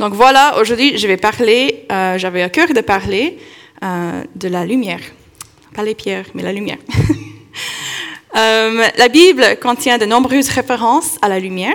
Donc 0.00 0.14
voilà, 0.14 0.58
aujourd'hui, 0.58 0.96
je 0.96 1.06
vais 1.06 1.18
parler, 1.18 1.84
euh, 1.92 2.16
j'avais 2.16 2.42
à 2.42 2.48
cœur 2.48 2.68
de 2.68 2.80
parler 2.80 3.36
euh, 3.84 4.24
de 4.34 4.48
la 4.48 4.64
lumière. 4.64 5.02
Pas 5.74 5.82
les 5.82 5.94
pierres, 5.94 6.24
mais 6.34 6.42
la 6.42 6.52
lumière. 6.52 6.78
Euh, 8.36 8.86
la 8.96 9.08
Bible 9.08 9.44
contient 9.60 9.98
de 9.98 10.06
nombreuses 10.06 10.50
références 10.50 11.18
à 11.20 11.28
la 11.28 11.40
lumière, 11.40 11.74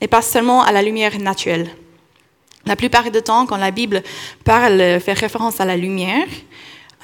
et 0.00 0.08
pas 0.08 0.22
seulement 0.22 0.62
à 0.62 0.72
la 0.72 0.80
lumière 0.80 1.18
naturelle. 1.18 1.68
La 2.64 2.76
plupart 2.76 3.10
du 3.10 3.20
temps, 3.20 3.44
quand 3.44 3.58
la 3.58 3.70
Bible 3.70 4.02
parle, 4.42 4.98
fait 5.00 5.12
référence 5.12 5.60
à 5.60 5.66
la 5.66 5.76
lumière, 5.76 6.26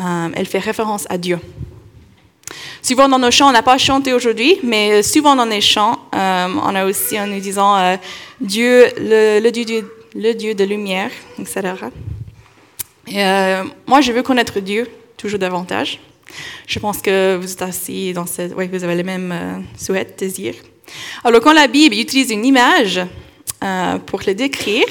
elle 0.01 0.47
fait 0.47 0.59
référence 0.59 1.05
à 1.11 1.19
Dieu. 1.19 1.39
Souvent 2.81 3.11
dans 3.11 3.19
nos 3.19 3.31
chants, 3.31 3.51
on 3.51 3.53
n'a 3.53 3.63
pas 3.63 3.77
chanté 3.77 4.15
aujourd'hui, 4.15 4.59
mais 4.63 5.03
souvent 5.03 5.37
dans 5.37 5.45
les 5.45 5.61
chants, 5.61 5.99
on 6.15 6.75
a 6.75 6.87
aussi 6.87 7.21
en 7.21 7.27
nous 7.27 7.41
disant 7.41 7.99
Dieu, 8.41 8.87
le, 8.97 9.41
le, 9.41 9.51
Dieu, 9.51 9.85
le 10.19 10.33
Dieu 10.35 10.53
de 10.55 10.65
lumière, 10.65 11.13
etc. 11.39 11.75
Et, 13.07 13.23
euh, 13.23 13.63
moi, 13.87 14.01
je 14.01 14.11
veux 14.11 14.25
connaître 14.25 14.59
Dieu 14.59 14.89
toujours 15.17 15.39
davantage. 15.39 16.01
Je 16.67 16.79
pense 16.81 17.01
que 17.01 17.37
vous 17.37 17.53
êtes 17.53 17.63
assis 17.63 18.13
dans 18.13 18.27
cette... 18.27 18.53
Oui, 18.57 18.67
vous 18.67 18.83
avez 18.83 18.97
les 18.97 19.05
mêmes 19.05 19.33
euh, 19.33 19.61
souhaits, 19.77 20.19
désirs. 20.19 20.57
Alors, 21.23 21.41
quand 21.41 21.53
la 21.53 21.69
Bible 21.69 21.95
utilise 21.95 22.31
une 22.31 22.45
image 22.45 23.01
euh, 23.63 23.99
pour 23.99 24.21
le 24.27 24.35
décrire, 24.35 24.89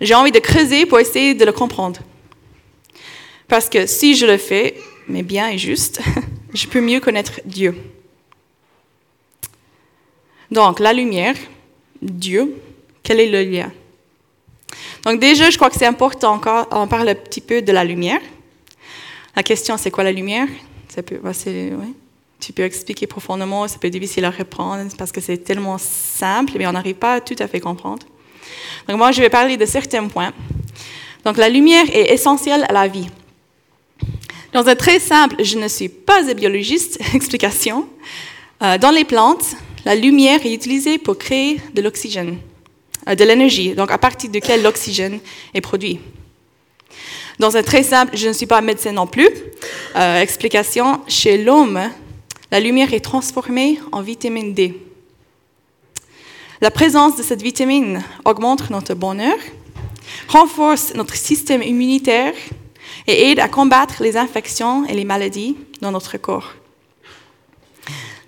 j'ai 0.00 0.14
envie 0.14 0.30
de 0.30 0.40
creuser 0.40 0.84
pour 0.84 1.00
essayer 1.00 1.32
de 1.32 1.44
le 1.46 1.52
comprendre. 1.52 2.00
Parce 3.48 3.70
que 3.70 3.86
si 3.86 4.14
je 4.14 4.26
le 4.26 4.36
fais, 4.36 4.74
mais 5.08 5.22
bien 5.22 5.48
et 5.48 5.56
juste, 5.56 6.02
je 6.52 6.66
peux 6.66 6.82
mieux 6.82 7.00
connaître 7.00 7.40
Dieu. 7.46 7.74
Donc, 10.50 10.80
la 10.80 10.92
lumière, 10.92 11.34
Dieu, 12.02 12.54
quel 13.02 13.20
est 13.20 13.30
le 13.30 13.42
lien? 13.42 13.72
Donc 15.04 15.20
déjà, 15.20 15.50
je 15.50 15.56
crois 15.56 15.70
que 15.70 15.76
c'est 15.76 15.86
important 15.86 16.32
encore, 16.34 16.66
on 16.70 16.86
parle 16.86 17.08
un 17.08 17.14
petit 17.14 17.40
peu 17.40 17.62
de 17.62 17.72
la 17.72 17.84
lumière. 17.84 18.20
La 19.36 19.42
question, 19.42 19.76
c'est 19.76 19.90
quoi 19.90 20.04
la 20.04 20.12
lumière? 20.12 20.48
Ça 20.88 21.02
peut, 21.02 21.20
Tu 22.40 22.52
peux 22.52 22.62
expliquer 22.62 23.06
profondément, 23.06 23.68
c'est 23.68 23.80
peu 23.80 23.90
difficile 23.90 24.24
à 24.24 24.30
reprendre 24.30 24.90
parce 24.96 25.12
que 25.12 25.20
c'est 25.20 25.38
tellement 25.38 25.78
simple, 25.78 26.54
mais 26.58 26.66
on 26.66 26.72
n'arrive 26.72 26.96
pas 26.96 27.14
à 27.14 27.20
tout 27.20 27.36
à 27.38 27.46
fait 27.46 27.60
comprendre. 27.60 28.06
Donc 28.88 28.98
moi, 28.98 29.12
je 29.12 29.20
vais 29.20 29.28
parler 29.28 29.56
de 29.56 29.66
certains 29.66 30.06
points. 30.08 30.32
Donc 31.24 31.36
la 31.36 31.48
lumière 31.48 31.84
est 31.92 32.12
essentielle 32.12 32.64
à 32.68 32.72
la 32.72 32.88
vie. 32.88 33.08
Dans 34.52 34.66
un 34.66 34.74
très 34.74 34.98
simple, 34.98 35.36
je 35.44 35.58
ne 35.58 35.68
suis 35.68 35.88
pas 35.88 36.28
un 36.28 36.34
biologiste, 36.34 36.98
explication. 37.14 37.86
Euh, 38.62 38.78
dans 38.78 38.90
les 38.90 39.04
plantes, 39.04 39.54
la 39.84 39.94
lumière 39.94 40.44
est 40.44 40.52
utilisée 40.52 40.98
pour 40.98 41.18
créer 41.18 41.60
de 41.74 41.82
l'oxygène. 41.82 42.38
Euh, 43.06 43.14
de 43.14 43.24
l'énergie, 43.24 43.74
donc 43.74 43.90
à 43.90 43.98
partir 43.98 44.30
de 44.30 44.38
quel 44.38 44.62
l'oxygène 44.62 45.20
est 45.54 45.60
produit. 45.60 46.00
Dans 47.38 47.56
un 47.56 47.62
très 47.62 47.82
simple, 47.82 48.16
je 48.16 48.28
ne 48.28 48.32
suis 48.32 48.46
pas 48.46 48.60
médecin 48.60 48.92
non 48.92 49.06
plus, 49.06 49.28
euh, 49.96 50.20
explication, 50.20 51.00
chez 51.06 51.38
l'homme, 51.38 51.80
la 52.50 52.60
lumière 52.60 52.92
est 52.92 53.00
transformée 53.00 53.78
en 53.92 54.02
vitamine 54.02 54.54
D. 54.54 54.74
La 56.60 56.72
présence 56.72 57.16
de 57.16 57.22
cette 57.22 57.42
vitamine 57.42 58.02
augmente 58.24 58.68
notre 58.70 58.94
bonheur, 58.94 59.36
renforce 60.26 60.94
notre 60.94 61.14
système 61.14 61.62
immunitaire 61.62 62.34
et 63.06 63.30
aide 63.30 63.38
à 63.38 63.48
combattre 63.48 64.02
les 64.02 64.16
infections 64.16 64.84
et 64.86 64.94
les 64.94 65.04
maladies 65.04 65.56
dans 65.80 65.92
notre 65.92 66.16
corps. 66.16 66.54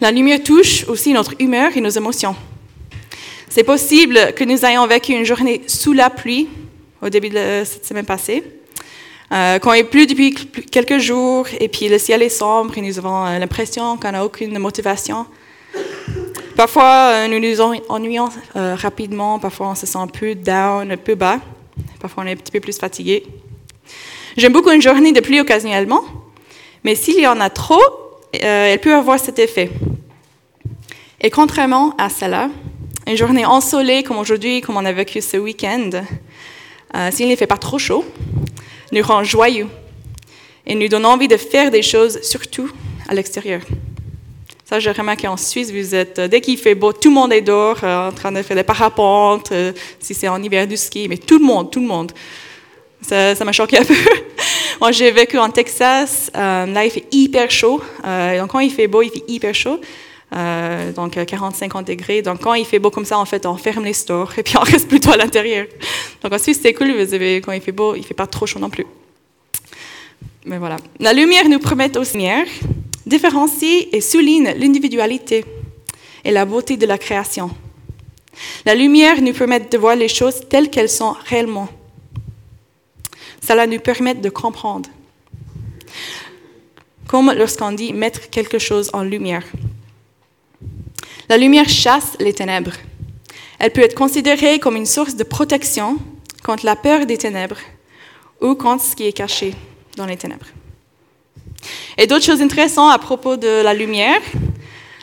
La 0.00 0.12
lumière 0.12 0.42
touche 0.42 0.84
aussi 0.86 1.12
notre 1.12 1.34
humeur 1.40 1.76
et 1.76 1.80
nos 1.80 1.90
émotions. 1.90 2.36
C'est 3.52 3.64
possible 3.64 4.32
que 4.36 4.44
nous 4.44 4.64
ayons 4.64 4.86
vécu 4.86 5.12
une 5.12 5.24
journée 5.24 5.62
sous 5.66 5.92
la 5.92 6.08
pluie 6.08 6.48
au 7.02 7.08
début 7.08 7.30
de 7.30 7.62
cette 7.64 7.84
semaine 7.84 8.06
passée, 8.06 8.44
euh, 9.32 9.58
quand 9.58 9.72
il 9.72 9.86
pleut 9.86 10.06
depuis 10.06 10.32
quelques 10.32 10.98
jours 10.98 11.48
et 11.58 11.66
puis 11.66 11.88
le 11.88 11.98
ciel 11.98 12.22
est 12.22 12.28
sombre 12.28 12.78
et 12.78 12.80
nous 12.80 12.96
avons 12.96 13.26
euh, 13.26 13.40
l'impression 13.40 13.96
qu'on 13.96 14.12
n'a 14.12 14.24
aucune 14.24 14.56
motivation. 14.60 15.26
Parfois, 16.54 17.10
euh, 17.12 17.26
nous 17.26 17.40
nous 17.40 17.60
ennuyons 17.88 18.28
rapidement, 18.54 19.40
parfois 19.40 19.70
on 19.70 19.74
se 19.74 19.84
sent 19.84 19.98
un 19.98 20.06
peu 20.06 20.36
down, 20.36 20.92
un 20.92 20.96
peu 20.96 21.16
bas, 21.16 21.40
parfois 21.98 22.22
on 22.22 22.26
est 22.28 22.32
un 22.32 22.36
petit 22.36 22.52
peu 22.52 22.60
plus 22.60 22.78
fatigué. 22.78 23.26
J'aime 24.36 24.52
beaucoup 24.52 24.70
une 24.70 24.82
journée 24.82 25.10
de 25.10 25.20
pluie 25.20 25.40
occasionnellement, 25.40 26.04
mais 26.84 26.94
s'il 26.94 27.18
y 27.18 27.26
en 27.26 27.40
a 27.40 27.50
trop, 27.50 27.82
elle 28.32 28.80
peut 28.80 28.94
avoir 28.94 29.18
cet 29.18 29.40
effet. 29.40 29.72
Et 31.20 31.30
contrairement 31.30 31.96
à 31.98 32.08
cela, 32.08 32.48
une 33.10 33.16
journée 33.16 33.44
ensoleillée 33.44 34.04
comme 34.04 34.18
aujourd'hui, 34.18 34.60
comme 34.60 34.76
on 34.76 34.84
a 34.84 34.92
vécu 34.92 35.20
ce 35.20 35.36
week-end, 35.36 35.90
euh, 36.94 37.10
s'il 37.10 37.28
ne 37.28 37.34
fait 37.34 37.48
pas 37.48 37.56
trop 37.56 37.76
chaud, 37.76 38.04
nous 38.92 39.02
rend 39.02 39.24
joyeux 39.24 39.66
et 40.64 40.76
nous 40.76 40.86
donne 40.86 41.04
envie 41.04 41.26
de 41.26 41.36
faire 41.36 41.72
des 41.72 41.82
choses, 41.82 42.22
surtout 42.22 42.70
à 43.08 43.14
l'extérieur. 43.14 43.62
Ça, 44.64 44.78
j'ai 44.78 44.92
remarqué 44.92 45.26
en 45.26 45.36
Suisse, 45.36 45.72
vous 45.72 45.92
êtes, 45.92 46.20
euh, 46.20 46.28
dès 46.28 46.40
qu'il 46.40 46.56
fait 46.56 46.76
beau, 46.76 46.92
tout 46.92 47.08
le 47.08 47.14
monde 47.16 47.32
est 47.32 47.40
dehors 47.40 47.78
euh, 47.82 48.10
en 48.10 48.12
train 48.12 48.30
de 48.30 48.42
faire 48.42 48.56
des 48.56 48.62
parapentes, 48.62 49.52
si 49.98 50.14
c'est 50.14 50.28
en 50.28 50.40
hiver 50.40 50.68
du 50.68 50.76
ski, 50.76 51.08
mais 51.08 51.18
tout 51.18 51.40
le 51.40 51.44
monde, 51.44 51.68
tout 51.72 51.80
le 51.80 51.88
monde. 51.88 52.12
Ça, 53.02 53.34
m'a 53.44 53.50
choqué 53.50 53.78
un 53.78 53.84
peu. 53.86 53.94
Moi, 54.80 54.92
j'ai 54.92 55.10
vécu 55.10 55.36
en 55.36 55.50
Texas, 55.50 56.30
là, 56.32 56.84
il 56.84 56.90
fait 56.92 57.06
hyper 57.10 57.50
chaud. 57.50 57.82
donc, 58.38 58.50
quand 58.50 58.60
il 58.60 58.70
fait 58.70 58.86
beau, 58.86 59.02
il 59.02 59.10
fait 59.10 59.24
hyper 59.26 59.52
chaud. 59.52 59.80
Euh, 60.32 60.92
donc 60.92 61.16
40-50 61.16 61.78
euh, 61.78 61.82
degrés. 61.82 62.22
Donc 62.22 62.40
quand 62.40 62.54
il 62.54 62.64
fait 62.64 62.78
beau 62.78 62.90
comme 62.90 63.04
ça, 63.04 63.18
en 63.18 63.24
fait, 63.24 63.46
on 63.46 63.56
ferme 63.56 63.84
les 63.84 63.92
stores 63.92 64.32
et 64.38 64.42
puis 64.42 64.56
on 64.56 64.60
reste 64.60 64.88
plutôt 64.88 65.10
à 65.10 65.16
l'intérieur. 65.16 65.66
Donc 66.22 66.32
en 66.32 66.38
c'est 66.38 66.72
cool, 66.74 66.92
vous 66.92 67.14
avez, 67.14 67.40
quand 67.40 67.52
il 67.52 67.60
fait 67.60 67.72
beau, 67.72 67.94
il 67.96 68.04
fait 68.04 68.14
pas 68.14 68.26
trop 68.26 68.46
chaud 68.46 68.60
non 68.60 68.70
plus. 68.70 68.86
Mais 70.44 70.58
voilà. 70.58 70.76
La 71.00 71.12
lumière 71.12 71.48
nous 71.48 71.58
promet 71.58 71.96
aussi 71.98 72.12
lumière, 72.12 72.46
différencie 73.06 73.88
et 73.92 74.00
souligne 74.00 74.54
l'individualité 74.56 75.44
et 76.24 76.30
la 76.30 76.44
beauté 76.44 76.76
de 76.76 76.86
la 76.86 76.96
création. 76.96 77.50
La 78.64 78.74
lumière 78.74 79.20
nous 79.20 79.32
permet 79.32 79.60
de 79.60 79.78
voir 79.78 79.96
les 79.96 80.08
choses 80.08 80.48
telles 80.48 80.70
qu'elles 80.70 80.88
sont 80.88 81.14
réellement. 81.26 81.68
Cela 83.42 83.66
nous 83.66 83.80
permet 83.80 84.14
de 84.14 84.30
comprendre. 84.30 84.88
Comme 87.08 87.32
lorsqu'on 87.32 87.72
dit 87.72 87.92
mettre 87.92 88.30
quelque 88.30 88.58
chose 88.58 88.90
en 88.92 89.02
lumière. 89.02 89.42
La 91.30 91.38
lumière 91.38 91.68
chasse 91.68 92.16
les 92.18 92.32
ténèbres. 92.32 92.72
Elle 93.60 93.70
peut 93.70 93.82
être 93.82 93.94
considérée 93.94 94.58
comme 94.58 94.74
une 94.74 94.84
source 94.84 95.14
de 95.14 95.22
protection 95.22 95.96
contre 96.42 96.66
la 96.66 96.74
peur 96.74 97.06
des 97.06 97.18
ténèbres 97.18 97.60
ou 98.40 98.56
contre 98.56 98.82
ce 98.82 98.96
qui 98.96 99.06
est 99.06 99.12
caché 99.12 99.54
dans 99.96 100.06
les 100.06 100.16
ténèbres. 100.16 100.48
Et 101.96 102.08
d'autres 102.08 102.24
choses 102.24 102.42
intéressantes 102.42 102.92
à 102.92 102.98
propos 102.98 103.36
de 103.36 103.62
la 103.62 103.74
lumière. 103.74 104.20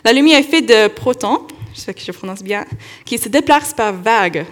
La 0.04 0.12
lumière 0.12 0.40
est 0.40 0.44
faite 0.44 0.66
de 0.66 0.90
protons, 0.90 1.48
je 1.74 1.80
sais 1.80 1.94
que 1.94 2.02
je 2.02 2.12
prononce 2.12 2.44
bien, 2.44 2.66
qui 3.06 3.18
se 3.18 3.30
déplacent 3.30 3.74
par 3.74 3.94
vagues. 3.94 4.46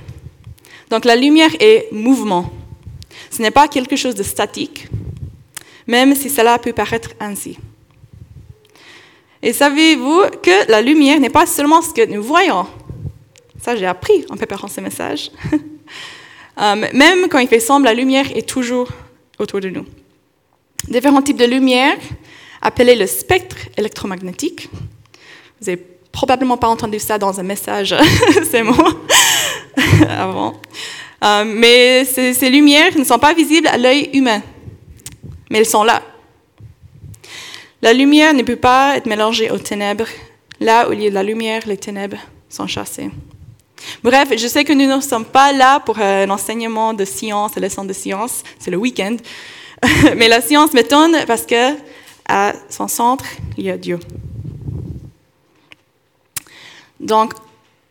Donc 0.89 1.03
la 1.03 1.17
lumière 1.17 1.51
est 1.59 1.89
mouvement. 1.91 2.53
Ce 3.29 3.41
n'est 3.41 3.51
pas 3.51 3.67
quelque 3.67 3.97
chose 3.97 4.15
de 4.15 4.23
statique, 4.23 4.87
même 5.87 6.15
si 6.15 6.29
cela 6.29 6.57
peut 6.57 6.71
paraître 6.71 7.09
ainsi. 7.19 7.57
Et 9.45 9.53
savez-vous 9.53 10.23
que 10.41 10.71
la 10.71 10.81
lumière 10.81 11.19
n'est 11.19 11.29
pas 11.29 11.45
seulement 11.45 11.79
ce 11.83 11.93
que 11.93 12.03
nous 12.07 12.23
voyons? 12.23 12.65
Ça, 13.61 13.75
j'ai 13.75 13.85
appris 13.85 14.25
en 14.31 14.35
préparant 14.35 14.67
ce 14.67 14.81
message. 14.81 15.31
Euh, 16.57 16.87
même 16.93 17.27
quand 17.29 17.39
il 17.39 17.49
fait 17.49 17.59
sombre, 17.59 17.83
la 17.83 17.93
lumière 17.93 18.25
est 18.33 18.47
toujours 18.47 18.87
autour 19.39 19.59
de 19.59 19.67
nous. 19.67 19.85
Différents 20.87 21.21
types 21.21 21.35
de 21.35 21.43
lumière, 21.43 21.97
appelés 22.61 22.95
le 22.95 23.07
spectre 23.07 23.57
électromagnétique. 23.75 24.69
Vous 25.59 25.65
n'avez 25.65 25.85
probablement 26.13 26.55
pas 26.55 26.69
entendu 26.69 26.97
ça 26.97 27.17
dans 27.17 27.37
un 27.41 27.43
message, 27.43 27.93
ces 28.49 28.63
mots, 28.63 28.73
avant. 30.09 30.53
Euh, 31.25 31.43
mais 31.45 32.05
ces 32.05 32.49
lumières 32.49 32.97
ne 32.97 33.03
sont 33.03 33.19
pas 33.19 33.33
visibles 33.33 33.67
à 33.67 33.77
l'œil 33.77 34.09
humain, 34.13 34.41
mais 35.49 35.57
elles 35.57 35.65
sont 35.65 35.83
là. 35.83 36.01
La 37.85 37.93
lumière 37.93 38.33
ne 38.33 38.41
peut 38.41 38.55
pas 38.55 38.97
être 38.97 39.05
mélangée 39.05 39.51
aux 39.51 39.59
ténèbres. 39.59 40.07
Là 40.59 40.89
où 40.89 40.93
il 40.93 41.03
y 41.03 41.07
a 41.07 41.11
la 41.11 41.21
lumière, 41.21 41.61
les 41.67 41.77
ténèbres 41.77 42.17
sont 42.49 42.65
chassées. 42.65 43.11
Bref, 44.01 44.29
je 44.35 44.47
sais 44.47 44.63
que 44.63 44.73
nous 44.73 44.87
ne 44.87 44.99
sommes 45.01 45.23
pas 45.23 45.51
là 45.51 45.79
pour 45.81 45.99
un 45.99 46.27
enseignement 46.31 46.95
de 46.95 47.05
science, 47.05 47.51
une 47.57 47.61
leçon 47.61 47.85
de 47.85 47.93
science, 47.93 48.41
c'est 48.57 48.71
le 48.71 48.77
week-end. 48.77 49.17
Mais 50.17 50.27
la 50.27 50.41
science 50.41 50.73
m'étonne 50.73 51.15
parce 51.27 51.45
que 51.45 51.75
à 52.27 52.53
son 52.71 52.87
centre, 52.87 53.25
il 53.55 53.65
y 53.65 53.69
a 53.69 53.77
Dieu. 53.77 53.99
Donc, 56.99 57.33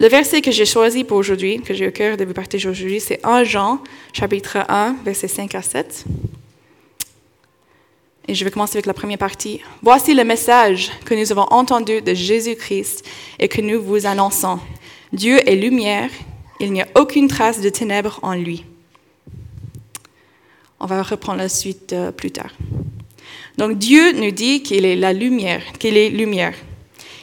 le 0.00 0.08
verset 0.08 0.42
que 0.42 0.50
j'ai 0.50 0.66
choisi 0.66 1.04
pour 1.04 1.18
aujourd'hui, 1.18 1.60
que 1.60 1.72
j'ai 1.72 1.86
au 1.86 1.92
cœur 1.92 2.16
de 2.16 2.24
vous 2.24 2.34
partager 2.34 2.68
aujourd'hui, 2.68 2.98
c'est 2.98 3.20
1 3.22 3.44
Jean, 3.44 3.78
chapitre 4.12 4.58
1, 4.68 4.96
versets 5.04 5.28
5 5.28 5.54
à 5.54 5.62
7. 5.62 6.04
Et 8.26 8.34
je 8.34 8.44
vais 8.44 8.50
commencer 8.50 8.76
avec 8.76 8.86
la 8.86 8.94
première 8.94 9.18
partie. 9.18 9.60
Voici 9.82 10.14
le 10.14 10.24
message 10.24 10.90
que 11.04 11.14
nous 11.14 11.30
avons 11.30 11.46
entendu 11.50 12.00
de 12.00 12.14
Jésus-Christ 12.14 13.04
et 13.38 13.48
que 13.48 13.60
nous 13.60 13.82
vous 13.82 14.06
annonçons. 14.06 14.58
Dieu 15.12 15.46
est 15.48 15.56
lumière, 15.56 16.10
il 16.58 16.72
n'y 16.72 16.80
a 16.80 16.88
aucune 16.94 17.28
trace 17.28 17.60
de 17.60 17.68
ténèbres 17.68 18.18
en 18.22 18.34
lui. 18.34 18.64
On 20.80 20.86
va 20.86 21.02
reprendre 21.02 21.38
la 21.38 21.48
suite 21.48 21.92
euh, 21.92 22.12
plus 22.12 22.30
tard. 22.30 22.52
Donc 23.58 23.78
Dieu 23.78 24.12
nous 24.12 24.30
dit 24.30 24.62
qu'il 24.62 24.84
est 24.84 24.96
la 24.96 25.12
lumière, 25.12 25.62
qu'il 25.78 25.96
est 25.96 26.08
lumière. 26.08 26.54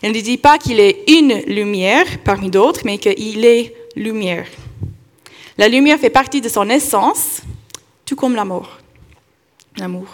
Il 0.04 0.12
ne 0.12 0.20
dit 0.20 0.38
pas 0.38 0.58
qu'il 0.58 0.80
est 0.80 1.04
une 1.10 1.42
lumière 1.54 2.06
parmi 2.24 2.50
d'autres, 2.50 2.82
mais 2.86 2.98
qu'il 2.98 3.46
est 3.46 3.76
lumière. 3.96 4.48
La 5.58 5.68
lumière 5.68 6.00
fait 6.00 6.10
partie 6.10 6.42
de 6.42 6.50
son 6.50 6.70
essence, 6.70 7.42
tout 8.06 8.16
comme 8.16 8.36
l'amour. 8.36 8.80
L'amour. 9.78 10.08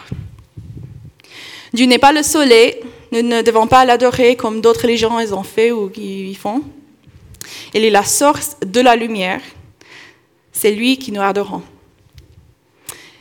Dieu 1.77 1.85
n'est 1.85 1.99
pas 1.99 2.11
le 2.11 2.23
soleil, 2.23 2.77
nous 3.11 3.21
ne 3.21 3.43
devons 3.43 3.67
pas 3.67 3.85
l'adorer 3.85 4.35
comme 4.35 4.61
d'autres 4.61 4.81
religions 4.81 5.15
ont 5.15 5.43
fait 5.43 5.71
ou 5.71 5.91
ils 5.95 6.35
font. 6.35 6.63
Il 7.71 7.85
est 7.85 7.91
la 7.91 8.03
source 8.03 8.57
de 8.65 8.81
la 8.81 8.95
lumière. 8.95 9.41
C'est 10.51 10.71
lui 10.71 10.97
qui 10.97 11.11
nous 11.11 11.21
adorons. 11.21 11.61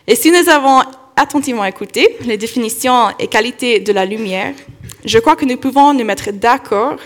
Et 0.06 0.16
si 0.16 0.30
nous 0.30 0.48
avons 0.48 0.80
attentivement 1.16 1.66
écouté 1.66 2.16
les 2.22 2.38
définitions 2.38 3.10
et 3.18 3.26
qualités 3.26 3.78
de 3.78 3.92
la 3.92 4.06
lumière, 4.06 4.54
je 5.04 5.18
crois 5.18 5.36
que 5.36 5.44
nous 5.44 5.58
pouvons 5.58 5.92
nous 5.92 6.06
mettre 6.06 6.30
d'accord 6.30 6.96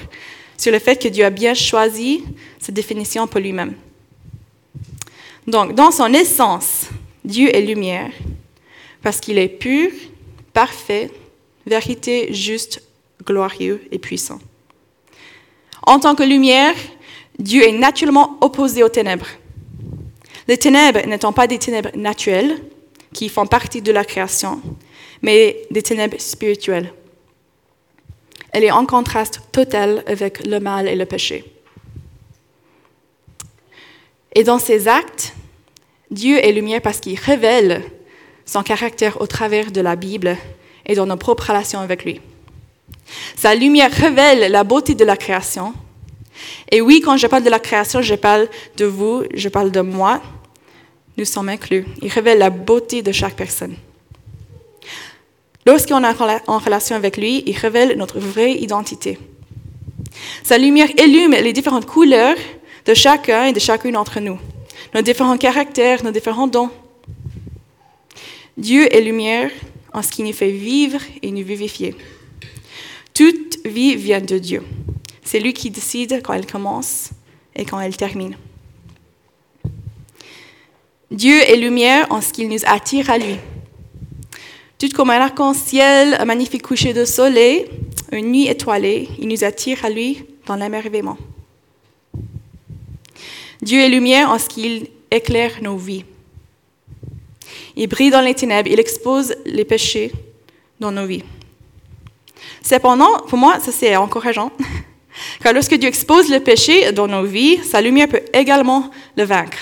sur 0.56 0.70
le 0.70 0.78
fait 0.78 1.02
que 1.02 1.08
Dieu 1.08 1.24
a 1.24 1.30
bien 1.30 1.54
choisi 1.54 2.22
cette 2.60 2.76
définition 2.76 3.26
pour 3.26 3.40
lui-même. 3.40 3.74
Donc, 5.48 5.74
dans 5.74 5.90
son 5.90 6.14
essence, 6.14 6.86
Dieu 7.24 7.52
est 7.52 7.62
lumière 7.62 8.12
parce 9.02 9.18
qu'il 9.18 9.36
est 9.36 9.48
pur, 9.48 9.90
parfait, 10.52 11.10
vérité, 11.70 12.34
juste, 12.34 12.82
glorieux 13.24 13.80
et 13.92 13.98
puissant. 13.98 14.40
En 15.86 16.00
tant 16.00 16.14
que 16.14 16.24
lumière, 16.24 16.74
Dieu 17.38 17.62
est 17.62 17.72
naturellement 17.72 18.36
opposé 18.40 18.82
aux 18.82 18.88
ténèbres. 18.88 19.28
Les 20.48 20.58
ténèbres 20.58 21.06
n'étant 21.06 21.32
pas 21.32 21.46
des 21.46 21.58
ténèbres 21.58 21.90
naturelles 21.94 22.60
qui 23.14 23.28
font 23.28 23.46
partie 23.46 23.82
de 23.82 23.92
la 23.92 24.04
création, 24.04 24.60
mais 25.22 25.62
des 25.70 25.82
ténèbres 25.82 26.20
spirituelles. 26.20 26.92
Elle 28.52 28.64
est 28.64 28.72
en 28.72 28.84
contraste 28.84 29.40
total 29.52 30.02
avec 30.06 30.44
le 30.44 30.58
mal 30.58 30.88
et 30.88 30.96
le 30.96 31.06
péché. 31.06 31.44
Et 34.34 34.42
dans 34.42 34.58
ses 34.58 34.88
actes, 34.88 35.34
Dieu 36.10 36.36
est 36.44 36.52
lumière 36.52 36.82
parce 36.82 36.98
qu'il 36.98 37.18
révèle 37.18 37.82
son 38.44 38.64
caractère 38.64 39.20
au 39.20 39.26
travers 39.28 39.70
de 39.70 39.80
la 39.80 39.94
Bible 39.94 40.36
et 40.86 40.94
dans 40.94 41.06
nos 41.06 41.16
propres 41.16 41.48
relations 41.48 41.80
avec 41.80 42.04
lui. 42.04 42.20
Sa 43.36 43.54
lumière 43.54 43.90
révèle 43.92 44.50
la 44.50 44.64
beauté 44.64 44.94
de 44.94 45.04
la 45.04 45.16
création. 45.16 45.74
Et 46.70 46.80
oui, 46.80 47.00
quand 47.00 47.16
je 47.16 47.26
parle 47.26 47.42
de 47.42 47.50
la 47.50 47.58
création, 47.58 48.02
je 48.02 48.14
parle 48.14 48.48
de 48.76 48.84
vous, 48.84 49.24
je 49.34 49.48
parle 49.48 49.70
de 49.70 49.80
moi. 49.80 50.20
Nous 51.16 51.24
sommes 51.24 51.48
inclus. 51.48 51.84
Il 52.02 52.08
révèle 52.08 52.38
la 52.38 52.50
beauté 52.50 53.02
de 53.02 53.12
chaque 53.12 53.34
personne. 53.34 53.74
Lorsqu'on 55.66 56.02
est 56.02 56.40
en 56.46 56.58
relation 56.58 56.96
avec 56.96 57.16
lui, 57.16 57.42
il 57.46 57.56
révèle 57.56 57.96
notre 57.98 58.18
vraie 58.18 58.54
identité. 58.54 59.18
Sa 60.42 60.58
lumière 60.58 60.88
illume 60.98 61.32
les 61.32 61.52
différentes 61.52 61.86
couleurs 61.86 62.36
de 62.86 62.94
chacun 62.94 63.46
et 63.46 63.52
de 63.52 63.60
chacune 63.60 63.92
d'entre 63.92 64.20
nous, 64.20 64.38
nos 64.94 65.02
différents 65.02 65.36
caractères, 65.36 66.02
nos 66.02 66.10
différents 66.10 66.46
dons. 66.46 66.70
Dieu 68.56 68.92
est 68.94 69.00
lumière 69.00 69.50
en 69.92 70.02
ce 70.02 70.10
qui 70.10 70.22
nous 70.22 70.32
fait 70.32 70.50
vivre 70.50 71.00
et 71.22 71.30
nous 71.30 71.44
vivifier. 71.44 71.94
Toute 73.14 73.58
vie 73.66 73.96
vient 73.96 74.20
de 74.20 74.38
Dieu. 74.38 74.62
C'est 75.24 75.40
lui 75.40 75.52
qui 75.52 75.70
décide 75.70 76.22
quand 76.22 76.32
elle 76.32 76.46
commence 76.46 77.10
et 77.54 77.64
quand 77.64 77.80
elle 77.80 77.96
termine. 77.96 78.36
Dieu 81.10 81.40
est 81.40 81.56
lumière 81.56 82.06
en 82.10 82.20
ce 82.20 82.32
qu'il 82.32 82.48
nous 82.48 82.64
attire 82.66 83.10
à 83.10 83.18
lui. 83.18 83.36
Tout 84.78 84.88
comme 84.94 85.10
un 85.10 85.20
arc-en-ciel, 85.20 86.16
un 86.18 86.24
magnifique 86.24 86.62
coucher 86.62 86.94
de 86.94 87.04
soleil, 87.04 87.66
une 88.12 88.30
nuit 88.30 88.46
étoilée, 88.46 89.08
il 89.18 89.28
nous 89.28 89.44
attire 89.44 89.84
à 89.84 89.90
lui 89.90 90.24
dans 90.46 90.56
l'émerveillement. 90.56 91.18
Dieu 93.60 93.80
est 93.80 93.88
lumière 93.88 94.30
en 94.30 94.38
ce 94.38 94.48
qu'il 94.48 94.86
éclaire 95.10 95.58
nos 95.62 95.76
vies. 95.76 96.04
Il 97.76 97.88
brille 97.88 98.10
dans 98.10 98.20
les 98.20 98.34
ténèbres, 98.34 98.70
il 98.70 98.80
expose 98.80 99.34
les 99.46 99.64
péchés 99.64 100.12
dans 100.80 100.92
nos 100.92 101.06
vies. 101.06 101.24
Cependant, 102.62 103.18
pour 103.28 103.38
moi, 103.38 103.58
ça 103.60 103.72
c'est 103.72 103.96
encourageant, 103.96 104.50
car 105.42 105.52
lorsque 105.52 105.74
Dieu 105.74 105.88
expose 105.88 106.30
le 106.30 106.40
péché 106.40 106.92
dans 106.92 107.06
nos 107.06 107.24
vies, 107.24 107.58
sa 107.64 107.80
lumière 107.80 108.08
peut 108.08 108.22
également 108.32 108.90
le 109.16 109.24
vaincre. 109.24 109.58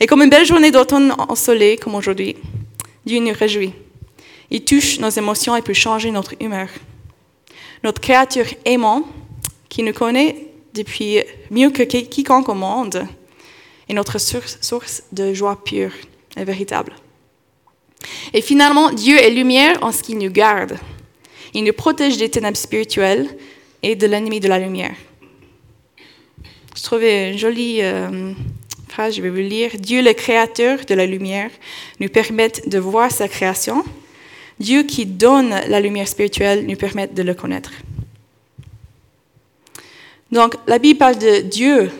Et 0.00 0.06
comme 0.06 0.22
une 0.22 0.30
belle 0.30 0.46
journée 0.46 0.70
d'automne 0.70 1.14
ensoleillée 1.18 1.76
comme 1.76 1.94
aujourd'hui, 1.94 2.36
Dieu 3.06 3.20
nous 3.20 3.32
réjouit. 3.32 3.72
Il 4.50 4.64
touche 4.64 4.98
nos 4.98 5.10
émotions 5.10 5.56
et 5.56 5.62
peut 5.62 5.72
changer 5.72 6.10
notre 6.10 6.34
humeur. 6.40 6.68
Notre 7.82 8.00
créature 8.00 8.46
aimant, 8.64 9.02
qui 9.68 9.82
nous 9.82 9.92
connaît 9.92 10.48
depuis 10.74 11.20
mieux 11.50 11.70
que 11.70 11.82
quiconque 11.82 12.48
au 12.48 12.54
monde, 12.54 13.06
est 13.88 13.94
notre 13.94 14.18
source 14.18 15.02
de 15.12 15.34
joie 15.34 15.62
pure 15.62 15.92
est 16.36 16.44
véritable. 16.44 16.94
Et 18.32 18.42
finalement, 18.42 18.90
Dieu 18.90 19.16
est 19.16 19.30
lumière 19.30 19.78
en 19.82 19.92
ce 19.92 20.02
qu'il 20.02 20.18
nous 20.18 20.30
garde. 20.30 20.78
Il 21.54 21.64
nous 21.64 21.72
protège 21.72 22.16
des 22.16 22.28
ténèbres 22.28 22.56
spirituelles 22.56 23.28
et 23.82 23.96
de 23.96 24.06
l'ennemi 24.06 24.40
de 24.40 24.48
la 24.48 24.58
lumière. 24.58 24.96
Je 26.76 26.82
trouvais 26.82 27.32
une 27.32 27.38
jolie 27.38 27.78
euh, 27.82 28.32
phrase, 28.88 29.16
je 29.16 29.22
vais 29.22 29.30
vous 29.30 29.36
lire. 29.36 29.70
Dieu, 29.78 30.02
le 30.02 30.12
créateur 30.12 30.84
de 30.84 30.94
la 30.94 31.06
lumière, 31.06 31.50
nous 32.00 32.08
permet 32.08 32.50
de 32.66 32.78
voir 32.78 33.10
sa 33.10 33.28
création. 33.28 33.84
Dieu 34.58 34.82
qui 34.82 35.06
donne 35.06 35.50
la 35.50 35.80
lumière 35.80 36.08
spirituelle 36.08 36.66
nous 36.66 36.76
permet 36.76 37.06
de 37.06 37.22
le 37.22 37.34
connaître. 37.34 37.72
Donc, 40.32 40.56
la 40.66 40.78
Bible 40.78 40.98
parle 40.98 41.18
de 41.18 41.40
Dieu 41.40 41.90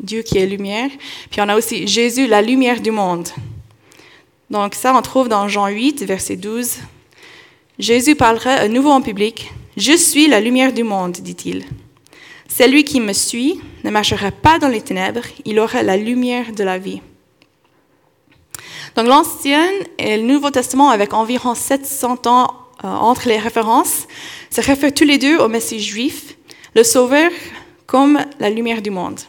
Dieu 0.00 0.22
qui 0.22 0.38
est 0.38 0.46
lumière. 0.46 0.90
Puis 1.30 1.40
on 1.40 1.48
a 1.48 1.56
aussi 1.56 1.86
Jésus, 1.86 2.26
la 2.26 2.42
lumière 2.42 2.80
du 2.80 2.90
monde. 2.90 3.28
Donc 4.50 4.74
ça, 4.74 4.94
on 4.96 5.02
trouve 5.02 5.28
dans 5.28 5.46
Jean 5.48 5.68
8, 5.68 6.02
verset 6.04 6.36
12. 6.36 6.78
Jésus 7.78 8.16
parlera 8.16 8.50
à 8.52 8.68
nouveau 8.68 8.90
en 8.90 9.00
public. 9.00 9.52
Je 9.76 9.96
suis 9.96 10.26
la 10.26 10.40
lumière 10.40 10.72
du 10.72 10.82
monde, 10.82 11.12
dit-il. 11.12 11.64
Celui 12.48 12.82
qui 12.82 13.00
me 13.00 13.12
suit 13.12 13.60
ne 13.84 13.90
marchera 13.90 14.32
pas 14.32 14.58
dans 14.58 14.68
les 14.68 14.82
ténèbres, 14.82 15.22
il 15.44 15.58
aura 15.60 15.82
la 15.82 15.96
lumière 15.96 16.52
de 16.52 16.64
la 16.64 16.78
vie. 16.78 17.00
Donc 18.96 19.06
l'Ancien 19.06 19.64
et 19.98 20.16
le 20.16 20.24
Nouveau 20.24 20.50
Testament, 20.50 20.90
avec 20.90 21.14
environ 21.14 21.54
700 21.54 22.26
ans 22.26 22.48
euh, 22.84 22.88
entre 22.88 23.28
les 23.28 23.38
références, 23.38 24.08
se 24.50 24.60
réfèrent 24.60 24.92
tous 24.92 25.04
les 25.04 25.18
deux 25.18 25.38
au 25.38 25.48
Messie 25.48 25.80
juif, 25.80 26.36
le 26.74 26.82
Sauveur 26.82 27.30
comme 27.86 28.18
la 28.40 28.50
lumière 28.50 28.82
du 28.82 28.90
monde. 28.90 29.20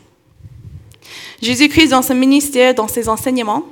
Jésus-Christ, 1.41 1.89
dans 1.89 2.03
son 2.03 2.13
ministère, 2.13 2.75
dans 2.75 2.87
ses 2.87 3.09
enseignements, 3.09 3.65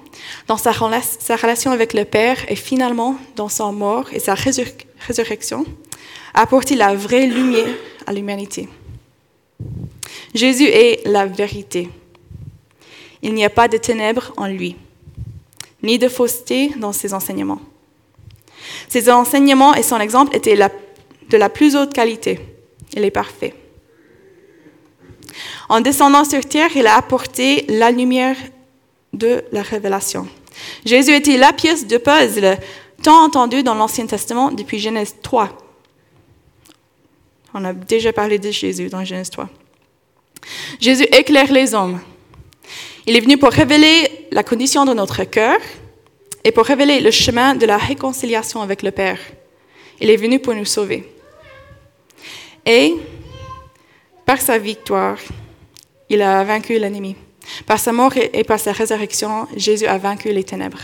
dans 0.47 0.57
sa, 0.57 0.71
relation 0.71 1.71
avec 1.71 1.93
le 1.93 2.03
Père 2.03 2.37
et 2.49 2.55
finalement 2.55 3.15
dans 3.35 3.49
sa 3.49 3.65
mort 3.71 4.07
et 4.11 4.19
sa 4.19 4.33
résurrection, 4.33 5.65
a 6.33 6.41
apporté 6.41 6.75
la 6.75 6.95
vraie 6.95 7.27
lumière 7.27 7.69
à 8.07 8.13
l'humanité. 8.13 8.67
Jésus 10.33 10.65
est 10.65 11.05
la 11.05 11.27
vérité. 11.27 11.89
Il 13.21 13.33
n'y 13.33 13.45
a 13.45 13.49
pas 13.49 13.67
de 13.67 13.77
ténèbres 13.77 14.33
en 14.37 14.47
lui, 14.47 14.75
ni 15.83 15.99
de 15.99 16.07
fausseté 16.07 16.71
dans 16.77 16.93
ses 16.93 17.13
enseignements. 17.13 17.61
Ses 18.87 19.11
enseignements 19.11 19.75
et 19.75 19.83
son 19.83 19.99
exemple 19.99 20.35
étaient 20.35 20.55
de 20.55 21.37
la 21.37 21.49
plus 21.49 21.75
haute 21.75 21.93
qualité. 21.93 22.39
Il 22.93 23.03
est 23.03 23.11
parfait. 23.11 23.53
En 25.69 25.81
descendant 25.81 26.25
sur 26.25 26.43
terre, 26.45 26.69
il 26.75 26.87
a 26.87 26.97
apporté 26.97 27.65
la 27.69 27.91
lumière 27.91 28.35
de 29.13 29.43
la 29.51 29.61
révélation. 29.61 30.27
Jésus 30.83 31.13
était 31.13 31.37
la 31.37 31.53
pièce 31.53 31.85
de 31.85 31.97
puzzle 31.97 32.57
tant 33.03 33.23
entendue 33.23 33.63
dans 33.63 33.75
l'Ancien 33.75 34.07
Testament 34.07 34.51
depuis 34.51 34.79
Genèse 34.79 35.15
3. 35.21 35.49
On 37.53 37.63
a 37.65 37.73
déjà 37.73 38.11
parlé 38.11 38.39
de 38.39 38.51
Jésus 38.51 38.89
dans 38.89 39.05
Genèse 39.05 39.29
3. 39.29 39.47
Jésus 40.79 41.05
éclaire 41.11 41.51
les 41.51 41.73
hommes. 41.73 41.99
Il 43.05 43.15
est 43.15 43.21
venu 43.21 43.37
pour 43.37 43.49
révéler 43.51 44.27
la 44.31 44.43
condition 44.43 44.85
de 44.85 44.93
notre 44.93 45.23
cœur 45.23 45.57
et 46.43 46.51
pour 46.51 46.65
révéler 46.65 46.99
le 46.99 47.11
chemin 47.11 47.55
de 47.55 47.65
la 47.65 47.77
réconciliation 47.77 48.61
avec 48.61 48.83
le 48.83 48.91
Père. 48.91 49.19
Il 50.01 50.09
est 50.09 50.17
venu 50.17 50.39
pour 50.39 50.53
nous 50.53 50.65
sauver. 50.65 51.11
Et 52.65 52.95
par 54.25 54.39
sa 54.39 54.57
victoire, 54.57 55.17
il 56.09 56.21
a 56.21 56.43
vaincu 56.43 56.77
l'ennemi. 56.79 57.15
Par 57.65 57.79
sa 57.79 57.91
mort 57.91 58.13
et 58.17 58.43
par 58.43 58.59
sa 58.59 58.71
résurrection, 58.71 59.47
Jésus 59.55 59.85
a 59.85 59.97
vaincu 59.97 60.31
les 60.31 60.43
ténèbres. 60.43 60.81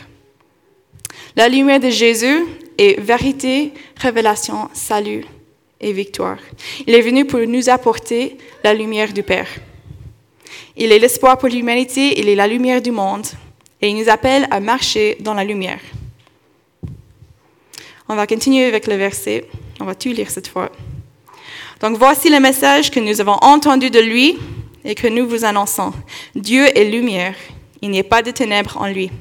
La 1.36 1.50
lumière 1.50 1.80
de 1.80 1.90
Jésus 1.90 2.46
est 2.78 3.00
vérité, 3.00 3.72
révélation, 3.98 4.70
salut 4.74 5.26
et 5.82 5.92
victoire. 5.92 6.38
Il 6.88 6.96
est 6.96 7.02
venu 7.02 7.26
pour 7.26 7.40
nous 7.42 7.70
apporter 7.70 8.38
la 8.64 8.74
lumière 8.74 9.14
du 9.14 9.24
Père. 9.24 9.48
Il 10.78 10.92
est 10.92 11.00
l'espoir 11.00 11.38
pour 11.38 11.50
l'humanité, 11.50 12.20
il 12.20 12.30
est 12.30 12.36
la 12.36 12.48
lumière 12.48 12.82
du 12.82 12.92
monde. 12.92 13.28
et 13.82 13.90
il 13.90 13.98
nous 13.98 14.10
appelle 14.10 14.48
à 14.52 14.60
marcher 14.60 15.18
dans 15.20 15.34
la 15.34 15.44
lumière. 15.44 15.82
On 18.08 18.16
va 18.16 18.26
continuer 18.26 18.66
avec 18.66 18.88
le 18.88 18.96
verset. 18.96 19.46
On 19.80 19.86
va 19.86 19.96
tout 19.96 20.10
lire 20.10 20.30
cette 20.30 20.48
fois. 20.48 20.72
Donc 21.82 21.98
voici 21.98 22.30
le 22.30 22.40
message 22.40 22.90
que 22.90 23.00
nous 23.00 23.20
avons 23.20 23.38
entendu 23.42 23.90
de 23.90 24.00
lui 24.00 24.38
et 24.86 24.96
que 24.96 25.08
nous 25.08 25.28
vous 25.28 25.44
annonçons. 25.44 25.92
Dieu 26.36 26.66
est 26.78 26.86
lumière. 26.86 27.36
Il 27.82 27.90
n'y 27.90 28.00
a 28.00 28.04
pas 28.04 28.22
de 28.22 28.32
ténèbres 28.32 28.78
en 28.80 28.88
lui. 28.88 29.12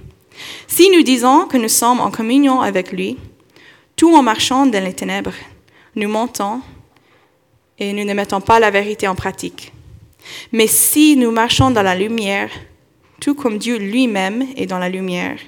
Si 0.68 0.90
nous 0.90 1.02
disons 1.02 1.46
que 1.46 1.56
nous 1.56 1.68
sommes 1.68 2.00
en 2.00 2.10
communion 2.10 2.60
avec 2.60 2.92
lui, 2.92 3.16
tout 3.96 4.14
en 4.14 4.22
marchant 4.22 4.66
dans 4.66 4.84
les 4.84 4.92
ténèbres, 4.92 5.34
nous 5.96 6.08
mentons 6.08 6.60
et 7.78 7.92
nous 7.92 8.04
ne 8.04 8.14
mettons 8.14 8.40
pas 8.40 8.60
la 8.60 8.70
vérité 8.70 9.08
en 9.08 9.14
pratique. 9.14 9.72
Mais 10.52 10.66
si 10.66 11.16
nous 11.16 11.30
marchons 11.30 11.70
dans 11.70 11.82
la 11.82 11.94
lumière, 11.94 12.50
tout 13.20 13.34
comme 13.34 13.58
Dieu 13.58 13.78
lui-même 13.78 14.46
est 14.56 14.66
dans 14.66 14.78
la 14.78 14.88
lumière, 14.88 15.38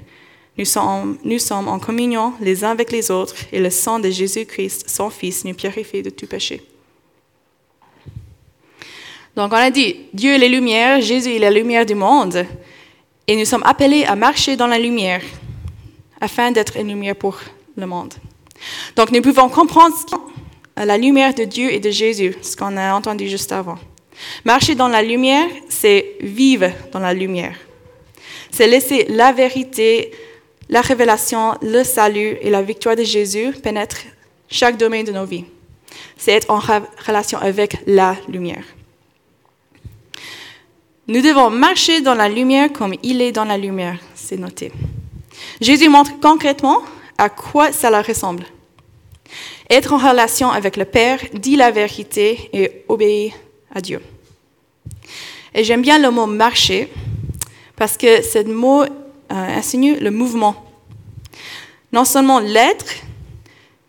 nous 0.58 0.64
sommes, 0.64 1.18
nous 1.24 1.38
sommes 1.38 1.68
en 1.68 1.78
communion 1.78 2.32
les 2.40 2.64
uns 2.64 2.70
avec 2.70 2.90
les 2.90 3.10
autres 3.10 3.36
et 3.52 3.60
le 3.60 3.70
sang 3.70 3.98
de 3.98 4.08
Jésus-Christ, 4.08 4.88
son 4.88 5.10
Fils, 5.10 5.44
nous 5.44 5.54
purifie 5.54 6.02
de 6.02 6.10
tout 6.10 6.26
péché. 6.26 6.62
Donc 9.36 9.52
on 9.52 9.56
a 9.56 9.70
dit, 9.70 9.96
Dieu 10.14 10.32
est 10.32 10.38
la 10.38 10.48
lumière, 10.48 11.00
Jésus 11.02 11.36
est 11.36 11.38
la 11.38 11.50
lumière 11.50 11.84
du 11.84 11.94
monde, 11.94 12.46
et 13.26 13.36
nous 13.36 13.44
sommes 13.44 13.62
appelés 13.66 14.04
à 14.04 14.16
marcher 14.16 14.56
dans 14.56 14.66
la 14.66 14.78
lumière 14.78 15.20
afin 16.20 16.50
d'être 16.50 16.78
une 16.78 16.88
lumière 16.88 17.16
pour 17.16 17.38
le 17.76 17.86
monde. 17.86 18.14
Donc 18.96 19.10
nous 19.10 19.20
pouvons 19.20 19.50
comprendre 19.50 19.94
la 20.76 20.96
lumière 20.96 21.34
de 21.34 21.44
Dieu 21.44 21.70
et 21.70 21.80
de 21.80 21.90
Jésus, 21.90 22.34
ce 22.40 22.56
qu'on 22.56 22.78
a 22.78 22.94
entendu 22.94 23.28
juste 23.28 23.52
avant. 23.52 23.76
Marcher 24.46 24.74
dans 24.74 24.88
la 24.88 25.02
lumière, 25.02 25.48
c'est 25.68 26.16
vivre 26.20 26.70
dans 26.92 27.00
la 27.00 27.12
lumière. 27.12 27.56
C'est 28.50 28.66
laisser 28.66 29.04
la 29.10 29.32
vérité, 29.32 30.12
la 30.70 30.80
révélation, 30.80 31.54
le 31.60 31.84
salut 31.84 32.38
et 32.40 32.48
la 32.48 32.62
victoire 32.62 32.96
de 32.96 33.04
Jésus 33.04 33.52
pénétrer 33.62 34.08
chaque 34.48 34.78
domaine 34.78 35.04
de 35.04 35.12
nos 35.12 35.26
vies. 35.26 35.44
C'est 36.16 36.32
être 36.32 36.50
en 36.50 36.60
relation 37.06 37.38
avec 37.38 37.76
la 37.86 38.16
lumière. 38.28 38.64
Nous 41.08 41.20
devons 41.20 41.50
marcher 41.50 42.00
dans 42.00 42.14
la 42.14 42.28
lumière 42.28 42.72
comme 42.72 42.94
il 43.04 43.22
est 43.22 43.30
dans 43.30 43.44
la 43.44 43.56
lumière, 43.56 43.98
c'est 44.16 44.36
noté. 44.36 44.72
Jésus 45.60 45.88
montre 45.88 46.18
concrètement 46.20 46.82
à 47.16 47.28
quoi 47.28 47.70
cela 47.70 48.02
ressemble. 48.02 48.44
Être 49.70 49.92
en 49.92 49.98
relation 49.98 50.50
avec 50.50 50.76
le 50.76 50.84
Père, 50.84 51.20
dit 51.32 51.54
la 51.54 51.70
vérité 51.70 52.50
et 52.52 52.82
obéir 52.88 53.34
à 53.72 53.80
Dieu. 53.80 54.00
Et 55.54 55.62
j'aime 55.62 55.82
bien 55.82 56.00
le 56.00 56.10
mot 56.10 56.26
marcher 56.26 56.88
parce 57.76 57.96
que 57.96 58.20
ce 58.22 58.42
mot 58.44 58.82
euh, 58.82 58.86
insinue 59.30 60.00
le 60.00 60.10
mouvement. 60.10 60.56
Non 61.92 62.04
seulement 62.04 62.40
l'être, 62.40 62.94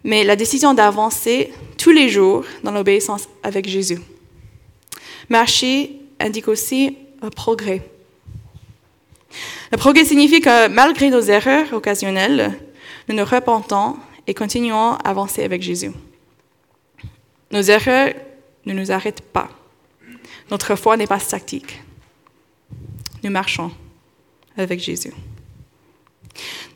mais 0.04 0.24
la 0.24 0.36
décision 0.36 0.76
d'avancer 0.76 1.52
tous 1.80 1.92
les 1.92 2.10
jours 2.10 2.44
dans 2.64 2.72
l'obéissance 2.72 3.28
avec 3.42 3.68
Jésus. 3.68 4.00
Marcher 5.30 6.00
indique 6.20 6.48
aussi 6.48 6.96
un 7.22 7.30
progrès. 7.30 7.90
Le 9.72 9.78
progrès 9.78 10.06
signifie 10.06 10.40
que 10.40 10.68
malgré 10.68 11.10
nos 11.10 11.22
erreurs 11.22 11.74
occasionnelles, 11.74 12.58
nous 13.08 13.16
nous 13.16 13.26
repentons 13.26 13.98
et 14.26 14.34
continuons 14.34 14.94
à 14.94 15.10
avancer 15.10 15.44
avec 15.44 15.62
Jésus. 15.62 15.92
Nos 17.52 17.62
erreurs 17.62 18.14
ne 18.66 18.74
nous 18.74 18.92
arrêtent 18.92 19.22
pas. 19.22 19.50
Notre 20.52 20.76
foi 20.76 20.98
n'est 20.98 21.08
pas 21.08 21.20
statique. 21.20 21.82
Nous 23.24 23.32
marchons 23.32 23.72
avec 24.58 24.80
Jésus. 24.80 25.14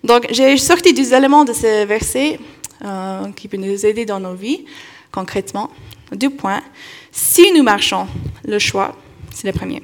Donc, 0.03 0.27
j'ai 0.31 0.57
sorti 0.57 0.93
des 0.93 1.13
éléments 1.13 1.45
de 1.45 1.53
ce 1.53 1.86
verset 1.86 2.39
euh, 2.83 3.31
qui 3.33 3.48
peuvent 3.48 3.60
nous 3.60 3.86
aider 3.86 4.05
dans 4.05 4.19
nos 4.19 4.33
vies, 4.33 4.65
concrètement. 5.12 5.69
Deux 6.12 6.29
points. 6.29 6.63
Si 7.12 7.51
nous 7.53 7.63
marchons, 7.63 8.07
le 8.43 8.60
choix, 8.60 8.98
c'est 9.33 9.48
le 9.48 9.53
premier. 9.53 9.83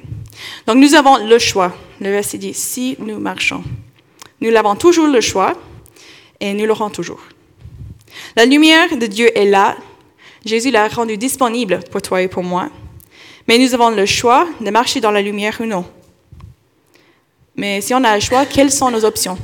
Donc 0.66 0.76
nous 0.76 0.94
avons 0.94 1.26
le 1.26 1.38
choix. 1.38 1.74
Le 2.00 2.10
verset 2.10 2.38
dit, 2.38 2.54
si 2.54 2.96
nous 2.98 3.18
marchons. 3.18 3.62
Nous 4.40 4.54
avons 4.54 4.76
toujours 4.76 5.08
le 5.08 5.20
choix 5.20 5.54
et 6.40 6.52
nous 6.54 6.66
l'aurons 6.66 6.90
toujours. 6.90 7.20
La 8.36 8.44
lumière 8.44 8.96
de 8.96 9.06
Dieu 9.06 9.36
est 9.36 9.46
là. 9.46 9.76
Jésus 10.44 10.70
l'a 10.70 10.88
rendue 10.88 11.16
disponible 11.16 11.80
pour 11.90 12.00
toi 12.00 12.22
et 12.22 12.28
pour 12.28 12.42
moi. 12.42 12.70
Mais 13.48 13.58
nous 13.58 13.74
avons 13.74 13.90
le 13.90 14.06
choix 14.06 14.46
de 14.60 14.70
marcher 14.70 15.00
dans 15.00 15.10
la 15.10 15.22
lumière 15.22 15.56
ou 15.60 15.64
non. 15.64 15.84
Mais 17.56 17.80
si 17.80 17.92
on 17.94 18.04
a 18.04 18.14
le 18.14 18.20
choix, 18.20 18.46
quelles 18.46 18.70
sont 18.70 18.90
nos 18.90 19.04
options? 19.04 19.36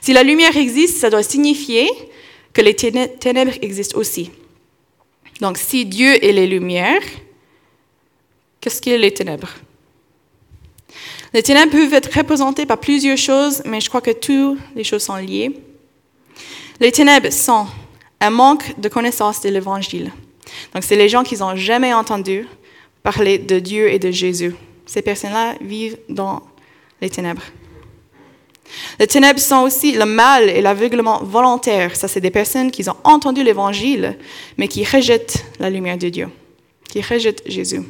Si 0.00 0.12
la 0.12 0.24
lumière 0.24 0.56
existe, 0.56 0.98
ça 0.98 1.10
doit 1.10 1.22
signifier 1.22 1.88
que 2.52 2.60
les 2.60 2.74
ténèbres 2.74 3.52
existent 3.62 3.96
aussi. 3.98 4.32
Donc 5.40 5.56
si 5.56 5.86
Dieu 5.86 6.22
est 6.24 6.32
les 6.32 6.46
lumières, 6.46 7.02
Qu'est-ce 8.60 8.82
qu'est 8.82 8.98
les 8.98 9.12
ténèbres 9.12 9.50
Les 11.32 11.42
ténèbres 11.42 11.72
peuvent 11.72 11.94
être 11.94 12.14
représentées 12.14 12.66
par 12.66 12.78
plusieurs 12.78 13.16
choses, 13.16 13.62
mais 13.64 13.80
je 13.80 13.88
crois 13.88 14.00
que 14.02 14.10
toutes 14.10 14.58
les 14.76 14.84
choses 14.84 15.02
sont 15.02 15.16
liées. 15.16 15.58
Les 16.78 16.92
ténèbres 16.92 17.32
sont 17.32 17.66
un 18.20 18.30
manque 18.30 18.78
de 18.78 18.88
connaissance 18.88 19.40
de 19.40 19.48
l'Évangile. 19.48 20.12
Donc, 20.74 20.84
c'est 20.84 20.96
les 20.96 21.08
gens 21.08 21.22
qui 21.22 21.36
n'ont 21.36 21.56
jamais 21.56 21.94
entendu 21.94 22.46
parler 23.02 23.38
de 23.38 23.58
Dieu 23.58 23.90
et 23.90 23.98
de 23.98 24.10
Jésus. 24.10 24.54
Ces 24.84 25.02
personnes-là 25.02 25.54
vivent 25.60 25.98
dans 26.08 26.42
les 27.00 27.08
ténèbres. 27.08 27.42
Les 28.98 29.06
ténèbres 29.06 29.40
sont 29.40 29.62
aussi 29.62 29.92
le 29.92 30.04
mal 30.04 30.48
et 30.48 30.60
l'aveuglement 30.60 31.22
volontaire. 31.22 31.96
Ça, 31.96 32.08
c'est 32.08 32.20
des 32.20 32.30
personnes 32.30 32.70
qui 32.70 32.88
ont 32.88 32.96
entendu 33.04 33.42
l'Évangile, 33.42 34.18
mais 34.58 34.68
qui 34.68 34.84
rejettent 34.84 35.44
la 35.58 35.70
lumière 35.70 35.98
de 35.98 36.08
Dieu, 36.08 36.28
qui 36.88 37.00
rejettent 37.00 37.42
Jésus. 37.46 37.82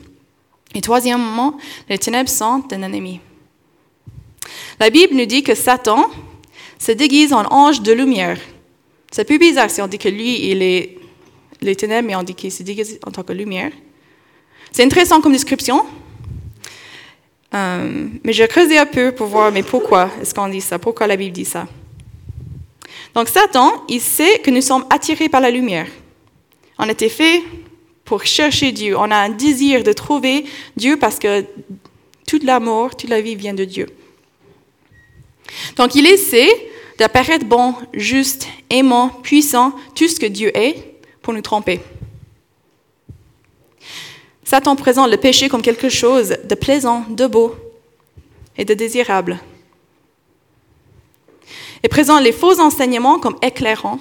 Et 0.75 0.81
troisièmement, 0.81 1.59
les 1.89 1.99
ténèbres 1.99 2.29
sont 2.29 2.65
un 2.71 2.83
ennemi. 2.83 3.21
La 4.79 4.91
Bible 4.91 5.15
nous 5.15 5.27
dit 5.27 5.43
que 5.43 5.55
Satan 5.55 6.09
se 6.79 6.93
déguise 6.93 7.33
en 7.33 7.45
ange 7.47 7.83
de 7.83 7.93
lumière. 7.93 8.39
C'est 9.11 9.25
plus 9.25 9.39
bizarre 9.39 9.71
si 9.71 9.83
on 9.83 9.89
dit 9.89 9.99
que 9.99 10.09
lui, 10.09 10.51
il 10.51 10.63
est 10.63 10.97
les 11.61 11.77
ténèbres, 11.77 12.07
mais 12.07 12.17
on 12.17 12.23
dit 12.23 12.35
qu'il 12.35 12.53
se 12.53 12.63
déguise 12.63 12.99
en 13.07 13.11
tant 13.11 13.23
que 13.23 13.33
lumière. 13.33 13.73
C'est 14.73 14.85
intéressant 14.85 15.21
comme 15.21 15.33
description. 15.33 15.85
Euh, 17.53 18.09
mais 18.23 18.33
j'ai 18.33 18.47
creusé 18.47 18.79
un 18.79 18.87
peu 18.87 19.13
pour 19.13 19.27
voir, 19.27 19.51
mais 19.51 19.65
pourquoi 19.65 20.11
est-ce 20.23 20.33
qu'on 20.33 20.49
dit 20.49 20.61
ça? 20.61 20.79
Pourquoi 20.79 21.09
la 21.09 21.17
Bible 21.17 21.33
dit 21.33 21.45
ça? 21.45 21.67
Donc 23.15 23.29
Satan, 23.29 23.85
il 23.89 24.01
sait 24.01 24.39
que 24.39 24.51
nous 24.51 24.61
sommes 24.61 24.87
attirés 24.89 25.29
par 25.29 25.41
la 25.41 25.51
lumière. 25.51 25.89
On 26.79 26.89
était 26.89 27.09
fait 27.09 27.43
pour 28.11 28.27
chercher 28.27 28.73
Dieu. 28.73 28.99
On 28.99 29.09
a 29.13 29.17
un 29.19 29.29
désir 29.29 29.85
de 29.85 29.93
trouver 29.93 30.45
Dieu 30.77 30.97
parce 30.97 31.21
que 31.21 31.45
toute 32.27 32.43
l'amour, 32.43 32.97
toute 32.97 33.09
la 33.09 33.21
vie 33.21 33.37
vient 33.37 33.55
de 33.55 33.65
Dieu. 33.65 33.87
Donc 35.77 35.95
il 35.95 36.05
essaie 36.09 36.51
d'apparaître 36.99 37.47
bon, 37.47 37.73
juste, 37.93 38.49
aimant, 38.69 39.11
puissant, 39.23 39.77
tout 39.95 40.09
ce 40.09 40.19
que 40.19 40.27
Dieu 40.27 40.51
est, 40.59 40.99
pour 41.23 41.35
nous 41.35 41.41
tromper. 41.41 41.79
Satan 44.43 44.75
présente 44.75 45.09
le 45.09 45.17
péché 45.17 45.49
comme 45.49 45.63
quelque 45.63 45.89
chose 45.89 46.37
de 46.43 46.55
plaisant, 46.57 47.05
de 47.11 47.29
beau 47.29 47.55
et 48.59 48.65
de 48.65 48.75
désirable. 48.75 49.39
Et 51.85 51.89
présente 51.89 52.25
les 52.25 52.33
faux 52.33 52.59
enseignements 52.59 53.21
comme 53.21 53.37
éclairants 53.41 54.01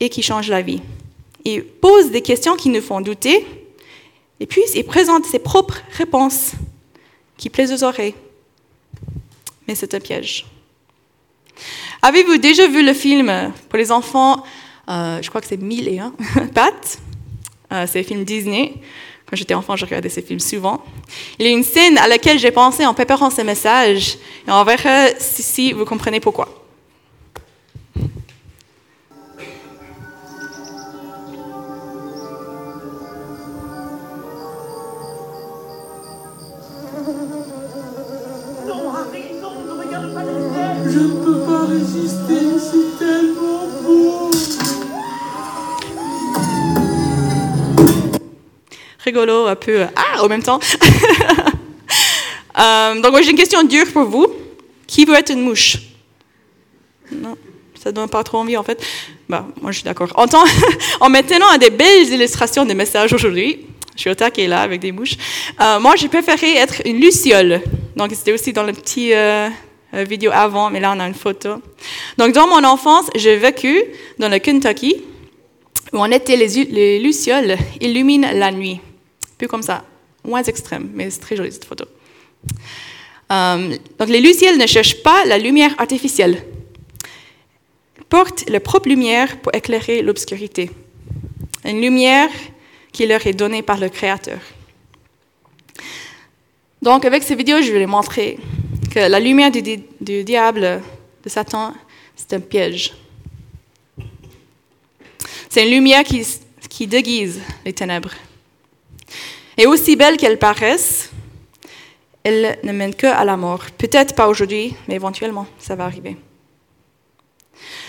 et 0.00 0.08
qui 0.08 0.22
changent 0.22 0.48
la 0.48 0.62
vie. 0.62 0.80
Il 1.44 1.64
pose 1.64 2.10
des 2.10 2.22
questions 2.22 2.56
qui 2.56 2.68
nous 2.68 2.80
font 2.80 3.00
douter, 3.00 3.44
et 4.40 4.46
puis 4.46 4.62
il 4.74 4.84
présente 4.84 5.24
ses 5.26 5.38
propres 5.38 5.80
réponses 5.96 6.52
qui 7.36 7.50
plaisent 7.50 7.72
aux 7.72 7.84
oreilles. 7.84 8.14
Mais 9.66 9.74
c'est 9.74 9.94
un 9.94 10.00
piège. 10.00 10.46
Avez-vous 12.02 12.38
déjà 12.38 12.66
vu 12.66 12.84
le 12.84 12.94
film 12.94 13.52
pour 13.68 13.78
les 13.78 13.92
enfants, 13.92 14.42
euh, 14.88 15.20
je 15.22 15.28
crois 15.28 15.40
que 15.40 15.46
c'est 15.46 15.60
Mille 15.60 15.88
et 15.88 15.98
un, 15.98 16.12
Pat? 16.54 16.98
Euh, 17.72 17.86
C'est 17.88 18.00
un 18.00 18.02
film 18.02 18.24
Disney. 18.24 18.74
Quand 19.26 19.36
j'étais 19.36 19.54
enfant, 19.54 19.76
je 19.76 19.84
regardais 19.84 20.08
ces 20.08 20.20
films 20.20 20.40
souvent. 20.40 20.84
Il 21.38 21.46
y 21.46 21.48
a 21.48 21.52
une 21.52 21.64
scène 21.64 21.96
à 21.98 22.06
laquelle 22.06 22.38
j'ai 22.38 22.50
pensé 22.50 22.84
en 22.84 22.92
préparant 22.92 23.30
ce 23.30 23.40
message, 23.42 24.18
et 24.46 24.50
on 24.50 24.62
verra 24.64 25.08
si 25.18 25.72
vous 25.72 25.84
comprenez 25.84 26.20
pourquoi. 26.20 26.61
Rigolo, 49.04 49.46
un 49.46 49.56
peu 49.56 49.82
ah, 49.96 50.22
en 50.22 50.28
même 50.28 50.42
temps. 50.42 50.60
Euh, 52.58 53.00
donc, 53.00 53.16
j'ai 53.22 53.30
une 53.30 53.36
question 53.38 53.62
dure 53.62 53.90
pour 53.94 54.04
vous. 54.04 54.26
Qui 54.86 55.06
veut 55.06 55.14
être 55.14 55.30
une 55.30 55.40
mouche? 55.40 55.78
Non, 57.10 57.34
ça 57.82 57.92
donne 57.92 58.08
pas 58.08 58.22
trop 58.22 58.38
envie 58.38 58.56
en 58.56 58.62
fait. 58.62 58.82
Bah, 59.28 59.46
moi 59.60 59.72
je 59.72 59.78
suis 59.78 59.84
d'accord. 59.84 60.12
En, 60.16 60.26
temps, 60.26 60.44
en 61.00 61.08
maintenant 61.08 61.48
à 61.48 61.58
des 61.58 61.70
belles 61.70 62.08
illustrations 62.08 62.64
des 62.64 62.74
messages 62.74 63.12
aujourd'hui, 63.12 63.66
je 63.96 64.02
suis 64.02 64.10
au 64.10 64.14
taquet 64.14 64.46
là 64.46 64.60
avec 64.60 64.80
des 64.80 64.92
mouches. 64.92 65.16
Euh, 65.60 65.80
moi 65.80 65.96
j'ai 65.96 66.08
préféré 66.08 66.56
être 66.56 66.82
une 66.84 67.00
luciole. 67.00 67.62
Donc 67.96 68.10
c'était 68.14 68.32
aussi 68.32 68.52
dans 68.52 68.62
le 68.62 68.72
petit 68.72 69.12
euh, 69.12 69.48
euh, 69.94 70.04
vidéo 70.04 70.30
avant, 70.32 70.70
mais 70.70 70.80
là 70.80 70.92
on 70.94 71.00
a 71.00 71.06
une 71.06 71.14
photo. 71.14 71.62
Donc 72.18 72.32
dans 72.32 72.46
mon 72.46 72.64
enfance, 72.64 73.06
j'ai 73.14 73.36
vécu 73.36 73.82
dans 74.18 74.28
le 74.28 74.38
Kentucky 74.38 75.02
où 75.92 75.98
on 75.98 76.10
était 76.10 76.36
les, 76.36 76.64
les 76.64 76.98
lucioles 76.98 77.56
illuminent 77.80 78.28
la 78.32 78.50
nuit. 78.50 78.80
Comme 79.48 79.62
ça, 79.62 79.84
moins 80.24 80.42
extrême, 80.42 80.90
mais 80.94 81.10
c'est 81.10 81.20
très 81.20 81.36
joli 81.36 81.52
cette 81.52 81.64
photo. 81.64 81.84
Euh, 83.30 83.76
donc 83.98 84.08
les 84.08 84.20
lucioles 84.20 84.58
ne 84.58 84.66
cherchent 84.66 85.02
pas 85.02 85.24
la 85.24 85.38
lumière 85.38 85.74
artificielle. 85.78 86.44
Ils 87.98 88.04
portent 88.04 88.48
leur 88.48 88.60
propre 88.60 88.88
lumière 88.88 89.40
pour 89.40 89.54
éclairer 89.54 90.02
l'obscurité. 90.02 90.70
Une 91.64 91.80
lumière 91.80 92.30
qui 92.92 93.06
leur 93.06 93.26
est 93.26 93.32
donnée 93.32 93.62
par 93.62 93.78
le 93.78 93.88
Créateur. 93.88 94.38
Donc 96.82 97.04
avec 97.04 97.22
ces 97.22 97.34
vidéos, 97.34 97.62
je 97.62 97.72
vais 97.72 97.86
montrer 97.86 98.38
que 98.90 98.98
la 98.98 99.20
lumière 99.20 99.50
du, 99.50 100.24
diable, 100.24 100.82
de 101.24 101.28
Satan, 101.28 101.74
c'est 102.16 102.34
un 102.34 102.40
piège. 102.40 102.92
C'est 105.48 105.64
une 105.64 105.70
lumière 105.70 106.02
qui 106.04 106.86
déguise 106.86 107.40
les 107.64 107.72
ténèbres. 107.72 108.12
Et 109.58 109.66
aussi 109.66 109.96
belle 109.96 110.16
qu'elle 110.16 110.38
paraisse, 110.38 111.10
elle 112.24 112.58
ne 112.62 112.72
mène 112.72 112.94
que 112.94 113.06
à 113.06 113.24
la 113.24 113.36
mort. 113.36 113.64
Peut-être 113.76 114.14
pas 114.14 114.28
aujourd'hui, 114.28 114.74
mais 114.88 114.94
éventuellement, 114.94 115.46
ça 115.58 115.74
va 115.74 115.84
arriver. 115.84 116.16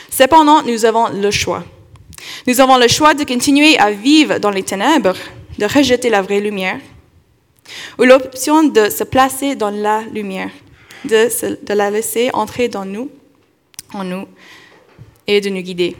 Cependant, 0.10 0.62
nous 0.64 0.86
avons 0.86 1.10
le 1.10 1.32
choix. 1.32 1.64
Nous 2.48 2.60
avons 2.62 2.78
le 2.78 2.88
choix 2.88 3.14
de 3.14 3.24
continuer 3.24 3.78
à 3.78 3.92
vivre 3.92 4.40
dans 4.40 4.50
les 4.50 4.64
ténèbres, 4.64 5.18
de 5.58 5.66
rejeter 5.66 6.10
la 6.10 6.22
vraie 6.22 6.40
lumière, 6.40 6.80
ou 7.98 8.04
l'option 8.04 8.64
de 8.64 8.90
se 8.90 9.04
placer 9.04 9.56
dans 9.56 9.70
la 9.70 10.02
lumière, 10.02 10.52
de, 11.06 11.66
de 11.66 11.74
la 11.74 11.90
laisser 11.90 12.30
entrer 12.34 12.68
dans 12.68 12.86
nous, 12.86 13.10
en 13.94 14.04
nous, 14.04 14.28
et 15.28 15.42
de 15.42 15.50
nous 15.50 15.62
guider. 15.62 15.96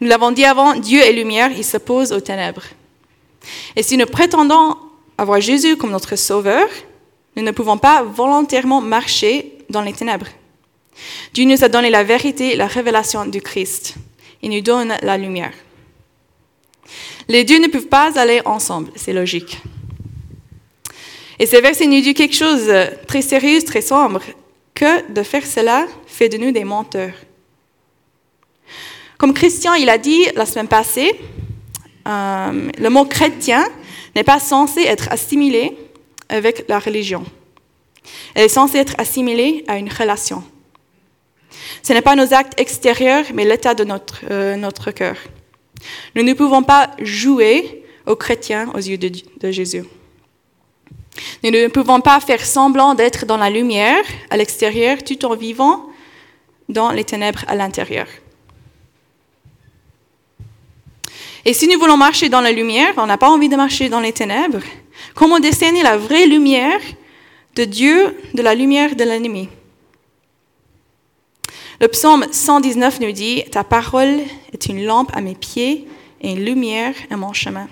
Nous 0.00 0.08
l'avons 0.08 0.32
dit 0.32 0.44
avant, 0.44 0.74
Dieu 0.74 1.00
est 1.00 1.12
lumière, 1.12 1.50
il 1.56 1.64
s'oppose 1.64 2.12
aux 2.12 2.20
ténèbres. 2.20 2.64
Et 3.76 3.82
si 3.82 3.96
nous 3.96 4.06
prétendons 4.06 4.76
avoir 5.18 5.40
Jésus 5.40 5.76
comme 5.76 5.90
notre 5.90 6.16
sauveur, 6.16 6.68
nous 7.36 7.42
ne 7.42 7.50
pouvons 7.50 7.78
pas 7.78 8.02
volontairement 8.02 8.80
marcher 8.80 9.58
dans 9.68 9.82
les 9.82 9.92
ténèbres. 9.92 10.28
Dieu 11.32 11.44
nous 11.44 11.64
a 11.64 11.68
donné 11.68 11.90
la 11.90 12.04
vérité, 12.04 12.56
la 12.56 12.66
révélation 12.66 13.26
du 13.26 13.40
Christ. 13.40 13.94
Il 14.42 14.50
nous 14.50 14.60
donne 14.60 14.94
la 15.02 15.18
lumière. 15.18 15.52
Les 17.28 17.44
deux 17.44 17.58
ne 17.58 17.68
peuvent 17.68 17.86
pas 17.86 18.18
aller 18.18 18.40
ensemble, 18.44 18.90
c'est 18.94 19.12
logique. 19.12 19.60
Et 21.38 21.46
ce 21.46 21.56
verset 21.56 21.86
nous 21.86 22.00
dit 22.00 22.14
quelque 22.14 22.36
chose 22.36 22.66
de 22.66 22.86
très 23.06 23.22
sérieux, 23.22 23.60
très 23.62 23.80
sombre, 23.80 24.20
que 24.74 25.10
de 25.10 25.22
faire 25.22 25.46
cela 25.46 25.86
fait 26.06 26.28
de 26.28 26.36
nous 26.36 26.52
des 26.52 26.64
menteurs. 26.64 27.14
Comme 29.18 29.34
Christian, 29.34 29.74
il 29.74 29.88
a 29.88 29.98
dit 29.98 30.26
la 30.34 30.46
semaine 30.46 30.68
passée, 30.68 31.18
euh, 32.06 32.70
le 32.78 32.88
mot 32.90 33.04
chrétien 33.04 33.64
n'est 34.14 34.24
pas 34.24 34.40
censé 34.40 34.82
être 34.82 35.08
assimilé 35.10 35.76
avec 36.28 36.64
la 36.68 36.78
religion. 36.78 37.24
Elle 38.34 38.44
est 38.44 38.48
censée 38.48 38.78
être 38.78 38.94
assimilée 38.98 39.64
à 39.68 39.78
une 39.78 39.90
relation. 39.90 40.42
Ce 41.82 41.92
n'est 41.92 42.02
pas 42.02 42.16
nos 42.16 42.34
actes 42.34 42.58
extérieurs, 42.60 43.24
mais 43.34 43.44
l'état 43.44 43.74
de 43.74 43.84
notre, 43.84 44.22
euh, 44.30 44.56
notre 44.56 44.90
cœur. 44.90 45.16
Nous 46.14 46.22
ne 46.22 46.32
pouvons 46.34 46.62
pas 46.62 46.90
jouer 47.00 47.84
aux 48.06 48.16
chrétiens 48.16 48.70
aux 48.74 48.78
yeux 48.78 48.98
de, 48.98 49.10
de 49.40 49.50
Jésus. 49.50 49.84
Nous 51.42 51.50
ne 51.50 51.68
pouvons 51.68 52.00
pas 52.00 52.20
faire 52.20 52.44
semblant 52.44 52.94
d'être 52.94 53.24
dans 53.24 53.36
la 53.36 53.50
lumière 53.50 54.04
à 54.30 54.36
l'extérieur 54.36 55.02
tout 55.02 55.24
en 55.24 55.36
vivant 55.36 55.86
dans 56.68 56.90
les 56.90 57.04
ténèbres 57.04 57.44
à 57.46 57.54
l'intérieur. 57.54 58.06
Et 61.44 61.52
si 61.52 61.68
nous 61.68 61.78
voulons 61.78 61.96
marcher 61.96 62.28
dans 62.28 62.40
la 62.40 62.52
lumière, 62.52 62.94
on 62.96 63.06
n'a 63.06 63.18
pas 63.18 63.28
envie 63.28 63.48
de 63.50 63.56
marcher 63.56 63.88
dans 63.88 64.00
les 64.00 64.12
ténèbres, 64.12 64.62
comment 65.14 65.38
discerner 65.38 65.82
la 65.82 65.98
vraie 65.98 66.26
lumière 66.26 66.80
de 67.54 67.64
Dieu 67.64 68.16
de 68.32 68.42
la 68.42 68.54
lumière 68.54 68.96
de 68.96 69.04
l'ennemi 69.04 69.48
Le 71.80 71.88
psaume 71.88 72.24
119 72.30 73.00
nous 73.00 73.12
dit, 73.12 73.44
Ta 73.50 73.62
parole 73.62 74.20
est 74.52 74.66
une 74.66 74.84
lampe 74.84 75.10
à 75.14 75.20
mes 75.20 75.34
pieds 75.34 75.86
et 76.22 76.30
une 76.30 76.44
lumière 76.44 76.94
à 77.10 77.16
mon 77.16 77.34
chemin. 77.34 77.68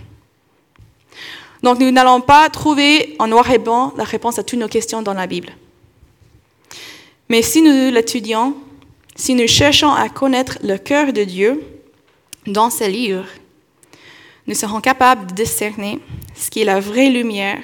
Donc 1.62 1.78
nous 1.78 1.90
n'allons 1.90 2.20
pas 2.20 2.50
trouver 2.50 3.16
en 3.18 3.28
noir 3.28 3.50
et 3.50 3.58
blanc 3.58 3.94
la 3.96 4.04
réponse 4.04 4.38
à 4.38 4.42
toutes 4.42 4.58
nos 4.58 4.68
questions 4.68 5.00
dans 5.00 5.14
la 5.14 5.26
Bible. 5.26 5.50
Mais 7.30 7.40
si 7.40 7.62
nous 7.62 7.90
l'étudions, 7.90 8.54
si 9.16 9.34
nous 9.34 9.46
cherchons 9.46 9.92
à 9.92 10.10
connaître 10.10 10.58
le 10.62 10.76
cœur 10.76 11.12
de 11.12 11.24
Dieu 11.24 11.62
dans 12.46 12.68
ses 12.68 12.88
livres, 12.88 13.26
nous 14.46 14.54
serons 14.54 14.80
capables 14.80 15.26
de 15.26 15.34
discerner 15.34 16.00
ce 16.34 16.50
qui 16.50 16.62
est 16.62 16.64
la 16.64 16.80
vraie 16.80 17.10
lumière 17.10 17.62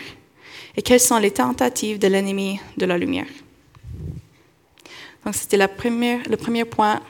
et 0.76 0.82
quelles 0.82 1.00
sont 1.00 1.18
les 1.18 1.32
tentatives 1.32 1.98
de 1.98 2.06
l'ennemi 2.06 2.60
de 2.76 2.86
la 2.86 2.96
lumière. 2.96 3.26
Donc, 5.24 5.34
c'était 5.34 5.56
le 5.56 5.66
premier 6.36 6.64
point, 6.64 7.00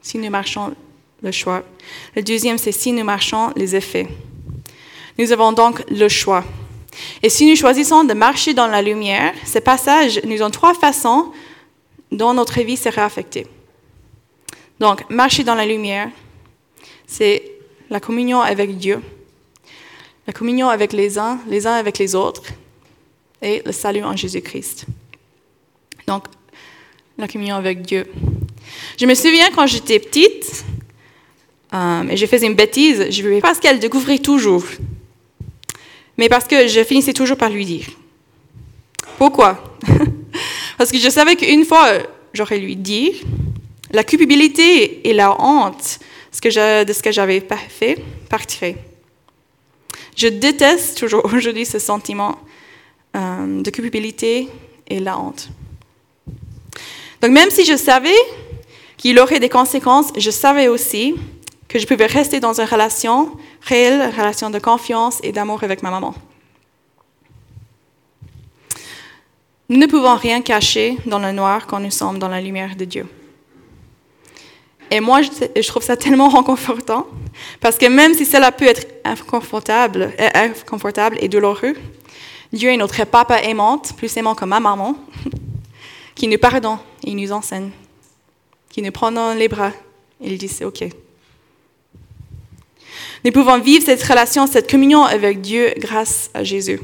si 0.00 0.18
nous 0.18 0.30
marchons 0.30 0.74
le 1.22 1.32
choix. 1.32 1.64
Le 2.14 2.22
deuxième, 2.22 2.58
c'est 2.58 2.72
si 2.72 2.92
nous 2.92 3.04
marchons 3.04 3.52
les 3.56 3.74
effets. 3.74 4.06
Nous 5.18 5.32
avons 5.32 5.52
donc 5.52 5.82
le 5.90 6.08
choix. 6.08 6.44
Et 7.22 7.28
si 7.28 7.46
nous 7.48 7.56
choisissons 7.56 8.04
de 8.04 8.14
marcher 8.14 8.54
dans 8.54 8.68
la 8.68 8.80
lumière, 8.80 9.34
ces 9.44 9.60
passages 9.60 10.20
nous 10.24 10.42
ont 10.42 10.50
trois 10.50 10.74
façons 10.74 11.32
dont 12.12 12.32
notre 12.32 12.60
vie 12.60 12.76
sera 12.76 13.04
affectée. 13.04 13.46
Donc, 14.78 15.08
marcher 15.10 15.42
dans 15.42 15.54
la 15.54 15.66
lumière, 15.66 16.08
c'est 17.06 17.42
la 17.90 17.98
communion 17.98 18.40
avec 18.40 18.76
Dieu 18.76 19.00
la 20.26 20.32
communion 20.32 20.68
avec 20.68 20.92
les 20.92 21.18
uns, 21.18 21.38
les 21.48 21.66
uns 21.66 21.74
avec 21.74 21.98
les 21.98 22.14
autres, 22.14 22.42
et 23.42 23.62
le 23.64 23.72
salut 23.72 24.02
en 24.02 24.16
Jésus-Christ. 24.16 24.86
Donc, 26.06 26.24
la 27.18 27.28
communion 27.28 27.56
avec 27.56 27.82
Dieu. 27.82 28.06
Je 28.98 29.06
me 29.06 29.14
souviens 29.14 29.50
quand 29.54 29.66
j'étais 29.66 29.98
petite, 29.98 30.64
euh, 31.72 32.08
et 32.08 32.16
je 32.16 32.26
faisais 32.26 32.46
une 32.46 32.54
bêtise, 32.54 33.06
je 33.10 33.22
ne 33.22 33.40
pas 33.40 33.54
qu'elle 33.54 33.78
découvrait 33.78 34.18
toujours, 34.18 34.64
mais 36.16 36.28
parce 36.28 36.46
que 36.46 36.66
je 36.66 36.82
finissais 36.82 37.12
toujours 37.12 37.36
par 37.36 37.50
lui 37.50 37.64
dire. 37.64 37.86
Pourquoi? 39.18 39.78
Parce 40.76 40.92
que 40.92 40.98
je 40.98 41.08
savais 41.08 41.36
qu'une 41.36 41.64
fois, 41.64 41.88
j'aurais 42.34 42.58
lui 42.58 42.76
dit, 42.76 43.22
la 43.90 44.04
culpabilité 44.04 45.08
et 45.08 45.14
la 45.14 45.40
honte 45.40 45.98
de 46.32 46.92
ce 46.92 47.02
que 47.02 47.10
j'avais 47.10 47.42
fait 47.70 47.98
partiraient. 48.28 48.76
Je 50.16 50.28
déteste 50.28 50.98
toujours 50.98 51.24
aujourd'hui 51.32 51.64
ce 51.64 51.78
sentiment 51.78 52.36
euh, 53.14 53.62
de 53.62 53.70
culpabilité 53.70 54.48
et 54.88 54.98
la 54.98 55.18
honte. 55.18 55.50
Donc 57.20 57.30
même 57.30 57.50
si 57.50 57.64
je 57.64 57.76
savais 57.76 58.16
qu'il 58.96 59.18
aurait 59.18 59.40
des 59.40 59.48
conséquences, 59.48 60.12
je 60.16 60.30
savais 60.30 60.68
aussi 60.68 61.14
que 61.68 61.78
je 61.78 61.86
pouvais 61.86 62.06
rester 62.06 62.40
dans 62.40 62.60
une 62.60 62.66
relation 62.66 63.30
réelle, 63.60 64.00
une 64.00 64.18
relation 64.18 64.50
de 64.50 64.58
confiance 64.58 65.20
et 65.22 65.32
d'amour 65.32 65.62
avec 65.62 65.82
ma 65.82 65.90
maman. 65.90 66.14
Nous 69.68 69.78
ne 69.78 69.86
pouvons 69.86 70.14
rien 70.14 70.42
cacher 70.42 70.96
dans 71.06 71.18
le 71.18 71.32
noir 71.32 71.66
quand 71.66 71.80
nous 71.80 71.90
sommes 71.90 72.18
dans 72.18 72.28
la 72.28 72.40
lumière 72.40 72.76
de 72.76 72.84
Dieu. 72.84 73.06
Et 74.90 75.00
moi, 75.00 75.20
je, 75.22 75.68
trouve 75.68 75.82
ça 75.82 75.96
tellement 75.96 76.28
réconfortant, 76.36 77.06
parce 77.60 77.76
que 77.76 77.86
même 77.86 78.14
si 78.14 78.24
cela 78.24 78.52
peut 78.52 78.66
être 78.66 78.86
inconfortable, 79.04 80.12
euh, 80.18 80.28
inconfortable 80.34 81.18
et 81.20 81.28
douloureux, 81.28 81.74
Dieu 82.52 82.70
est 82.70 82.76
notre 82.76 83.04
papa 83.04 83.38
aimante, 83.42 83.94
plus 83.96 84.16
aimant 84.16 84.34
que 84.34 84.44
ma 84.44 84.60
maman, 84.60 84.96
qui 86.14 86.28
nous 86.28 86.38
pardonne 86.38 86.78
et 87.04 87.14
nous 87.14 87.32
enseigne, 87.32 87.70
qui 88.70 88.82
nous 88.82 88.92
prend 88.92 89.10
dans 89.10 89.34
les 89.34 89.48
bras 89.48 89.72
et 90.20 90.30
il 90.32 90.38
dit 90.38 90.48
c'est 90.48 90.64
OK. 90.64 90.84
Nous 93.24 93.32
pouvons 93.32 93.58
vivre 93.58 93.84
cette 93.84 94.02
relation, 94.02 94.46
cette 94.46 94.70
communion 94.70 95.02
avec 95.02 95.40
Dieu 95.40 95.74
grâce 95.78 96.30
à 96.32 96.44
Jésus. 96.44 96.80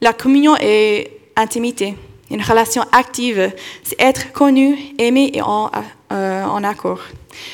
La 0.00 0.12
communion 0.12 0.56
est 0.60 1.18
intimité. 1.36 1.94
Une 2.30 2.42
relation 2.42 2.84
active, 2.92 3.52
c'est 3.82 4.00
être 4.00 4.32
connu, 4.32 4.78
aimé 4.98 5.30
et 5.34 5.42
en, 5.42 5.70
euh, 6.12 6.44
en 6.44 6.64
accord. 6.64 7.00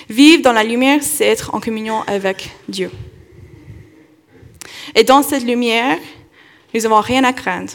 Vivre 0.09 0.43
dans 0.43 0.53
la 0.53 0.63
lumière, 0.63 1.03
c'est 1.03 1.27
être 1.27 1.55
en 1.55 1.61
communion 1.61 2.03
avec 2.07 2.51
Dieu. 2.69 2.91
Et 4.95 5.05
dans 5.05 5.23
cette 5.23 5.45
lumière, 5.45 5.99
nous 6.75 6.81
n'avons 6.81 7.01
rien 7.01 7.25
à 7.25 7.33
craindre. 7.33 7.73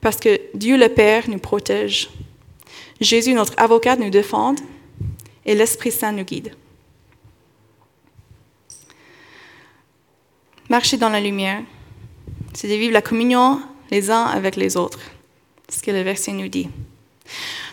parce 0.00 0.18
que 0.18 0.40
Dieu 0.54 0.76
le 0.76 0.88
Père 0.88 1.28
nous 1.28 1.38
protège. 1.38 2.10
Jésus, 3.00 3.34
notre 3.34 3.54
avocat, 3.56 3.96
nous 3.96 4.10
défend 4.10 4.54
et 5.44 5.54
l'Esprit 5.54 5.90
Saint 5.90 6.12
nous 6.12 6.22
guide. 6.22 6.54
Marcher 10.68 10.96
dans 10.96 11.08
la 11.08 11.20
lumière, 11.20 11.62
c'est 12.54 12.68
de 12.68 12.74
vivre 12.74 12.92
la 12.92 13.02
communion 13.02 13.60
les 13.90 14.10
uns 14.10 14.24
avec 14.24 14.56
les 14.56 14.76
autres. 14.76 15.00
Ce 15.68 15.82
que 15.82 15.90
le 15.90 16.02
verset 16.02 16.32
nous 16.32 16.48
dit. 16.48 16.68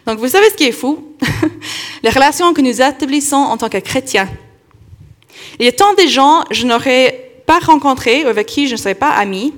Donc, 0.05 0.19
vous 0.19 0.27
savez 0.27 0.49
ce 0.49 0.55
qui 0.55 0.65
est 0.65 0.71
fou? 0.71 1.15
les 2.03 2.09
relations 2.09 2.53
que 2.53 2.61
nous 2.61 2.81
établissons 2.81 3.35
en 3.35 3.57
tant 3.57 3.69
que 3.69 3.77
chrétiens. 3.77 4.29
Il 5.59 5.65
y 5.65 5.69
a 5.69 5.71
tant 5.71 5.93
de 5.93 6.07
gens 6.07 6.43
que 6.49 6.55
je 6.55 6.65
n'aurais 6.65 7.31
pas 7.45 7.59
rencontrés, 7.59 8.23
avec 8.23 8.47
qui 8.47 8.67
je 8.67 8.73
ne 8.73 8.77
serais 8.77 8.95
pas 8.95 9.09
amie, 9.11 9.53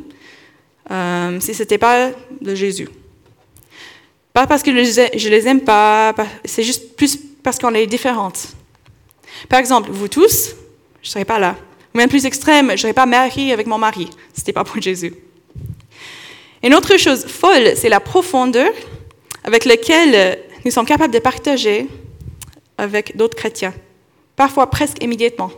euh, 0.91 1.39
si 1.39 1.53
ce 1.53 1.63
n'était 1.63 1.77
pas 1.77 2.11
de 2.41 2.55
Jésus. 2.55 2.89
Pas 4.33 4.47
parce 4.47 4.63
que 4.63 4.71
je 4.71 5.29
les 5.29 5.47
aime 5.47 5.61
pas, 5.61 6.13
c'est 6.43 6.63
juste 6.63 6.95
plus 6.95 7.17
parce 7.41 7.57
qu'on 7.57 7.73
est 7.73 7.87
différentes. 7.87 8.49
Par 9.47 9.59
exemple, 9.59 9.89
vous 9.91 10.07
tous, 10.07 10.55
je 11.01 11.07
ne 11.07 11.11
serais 11.11 11.25
pas 11.25 11.39
là. 11.39 11.55
Ou 11.93 11.97
même 11.97 12.09
plus 12.09 12.25
extrême, 12.25 12.67
je 12.69 12.73
ne 12.73 12.77
serais 12.77 12.93
pas 12.93 13.05
mariée 13.05 13.53
avec 13.53 13.67
mon 13.67 13.77
mari. 13.77 14.09
Ce 14.33 14.41
n'était 14.41 14.53
pas 14.53 14.63
pour 14.63 14.81
Jésus. 14.81 15.13
Une 16.65 16.73
autre 16.73 16.97
chose 16.97 17.25
folle, 17.25 17.73
c'est 17.75 17.89
la 17.89 17.99
profondeur 17.99 18.71
avec 19.43 19.65
laquelle 19.65 20.39
nous 20.65 20.71
sommes 20.71 20.87
capables 20.87 21.13
de 21.13 21.19
partager 21.19 21.85
avec 22.79 23.15
d'autres 23.15 23.37
chrétiens, 23.37 23.73
parfois 24.35 24.67
presque 24.71 25.03
immédiatement. 25.03 25.51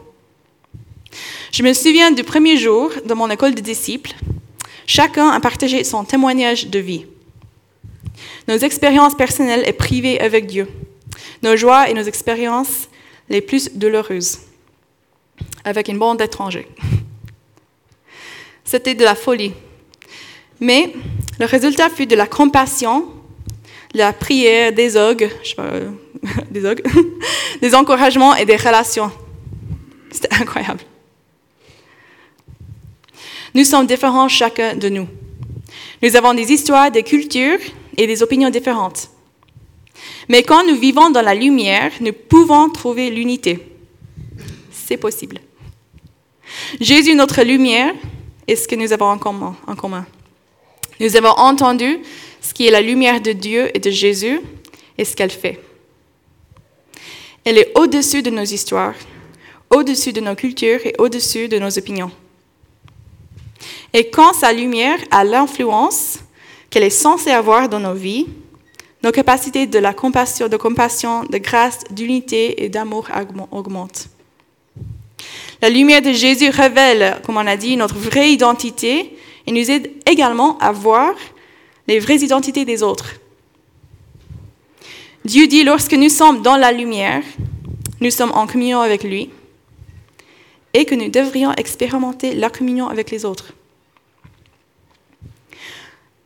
Je 1.53 1.63
me 1.63 1.71
souviens 1.71 2.11
du 2.11 2.25
premier 2.25 2.57
jour 2.57 2.91
de 3.05 3.13
mon 3.13 3.29
école 3.29 3.55
de 3.55 3.61
disciples. 3.61 4.11
Chacun 4.85 5.29
a 5.29 5.39
partagé 5.39 5.85
son 5.85 6.03
témoignage 6.03 6.67
de 6.67 6.79
vie. 6.79 7.05
Nos 8.49 8.57
expériences 8.57 9.15
personnelles 9.15 9.63
et 9.65 9.71
privées 9.71 10.19
avec 10.19 10.45
Dieu. 10.45 10.67
Nos 11.41 11.55
joies 11.55 11.89
et 11.89 11.93
nos 11.93 12.03
expériences 12.03 12.89
les 13.29 13.39
plus 13.39 13.69
douloureuses. 13.73 14.39
Avec 15.63 15.87
une 15.87 15.99
bande 15.99 16.17
d'étrangers. 16.17 16.67
C'était 18.65 18.93
de 18.93 19.05
la 19.05 19.15
folie. 19.15 19.53
Mais 20.59 20.93
le 21.39 21.45
résultat 21.45 21.89
fut 21.89 22.07
de 22.07 22.15
la 22.15 22.27
compassion, 22.27 23.05
la 23.93 24.13
prière, 24.13 24.73
des 24.73 24.97
ogues, 24.97 25.29
des, 26.51 26.75
des 27.61 27.75
encouragements 27.75 28.35
et 28.35 28.45
des 28.45 28.55
relations. 28.55 29.11
C'était 30.11 30.33
incroyable. 30.33 30.81
Nous 33.53 33.63
sommes 33.63 33.87
différents 33.87 34.27
chacun 34.27 34.75
de 34.75 34.89
nous. 34.89 35.07
Nous 36.01 36.15
avons 36.15 36.33
des 36.33 36.51
histoires, 36.51 36.91
des 36.91 37.03
cultures 37.03 37.59
et 37.95 38.07
des 38.07 38.21
opinions 38.21 38.49
différentes. 38.49 39.09
Mais 40.29 40.43
quand 40.43 40.65
nous 40.65 40.75
vivons 40.75 41.09
dans 41.09 41.21
la 41.21 41.33
lumière, 41.33 41.91
nous 42.01 42.13
pouvons 42.13 42.69
trouver 42.69 43.09
l'unité. 43.09 43.59
C'est 44.71 44.97
possible. 44.97 45.39
Jésus, 46.79 47.15
notre 47.15 47.41
lumière, 47.43 47.93
est 48.47 48.55
ce 48.55 48.67
que 48.67 48.75
nous 48.75 48.93
avons 48.93 49.07
en 49.07 49.17
commun. 49.17 50.05
Nous 50.99 51.15
avons 51.15 51.29
entendu 51.29 51.99
ce 52.41 52.53
qui 52.53 52.67
est 52.67 52.71
la 52.71 52.81
lumière 52.81 53.21
de 53.21 53.31
Dieu 53.31 53.69
et 53.73 53.79
de 53.79 53.91
Jésus 53.91 54.41
et 54.97 55.05
ce 55.05 55.15
qu'elle 55.15 55.31
fait. 55.31 55.59
Elle 57.45 57.57
est 57.57 57.71
au-dessus 57.77 58.21
de 58.21 58.29
nos 58.29 58.43
histoires, 58.43 58.95
au-dessus 59.69 60.13
de 60.13 60.21
nos 60.21 60.35
cultures 60.35 60.85
et 60.85 60.95
au-dessus 60.97 61.47
de 61.47 61.59
nos 61.59 61.77
opinions. 61.77 62.11
Et 63.93 64.09
quand 64.09 64.33
sa 64.33 64.51
lumière 64.53 64.97
a 65.11 65.23
l'influence 65.23 66.19
qu'elle 66.69 66.83
est 66.83 66.89
censée 66.89 67.31
avoir 67.31 67.69
dans 67.69 67.79
nos 67.79 67.93
vies, 67.93 68.27
nos 69.03 69.11
capacités 69.11 69.67
de 69.67 69.79
la 69.79 69.93
compassion, 69.93 70.47
de 70.49 70.57
compassion, 70.57 71.23
de 71.23 71.37
grâce, 71.37 71.79
d'unité 71.91 72.63
et 72.63 72.69
d'amour 72.69 73.07
augmentent. 73.51 74.09
La 75.61 75.69
lumière 75.69 76.01
de 76.01 76.11
Jésus 76.11 76.49
révèle, 76.49 77.17
comme 77.25 77.37
on 77.37 77.47
a 77.47 77.57
dit, 77.57 77.77
notre 77.77 77.95
vraie 77.95 78.31
identité 78.31 79.16
et 79.47 79.51
nous 79.51 79.71
aide 79.71 79.91
également 80.05 80.57
à 80.59 80.71
voir 80.71 81.13
les 81.87 81.99
vraies 81.99 82.17
identités 82.17 82.65
des 82.65 82.83
autres. 82.83 83.13
Dieu 85.25 85.47
dit, 85.47 85.63
lorsque 85.63 85.93
nous 85.93 86.09
sommes 86.09 86.41
dans 86.41 86.57
la 86.57 86.71
lumière, 86.71 87.23
nous 88.01 88.11
sommes 88.11 88.31
en 88.31 88.45
communion 88.45 88.81
avec 88.81 89.03
lui 89.03 89.29
et 90.73 90.85
que 90.85 90.95
nous 90.95 91.09
devrions 91.09 91.53
expérimenter 91.53 92.35
la 92.35 92.49
communion 92.49 92.87
avec 92.87 93.09
les 93.09 93.25
autres. 93.25 93.53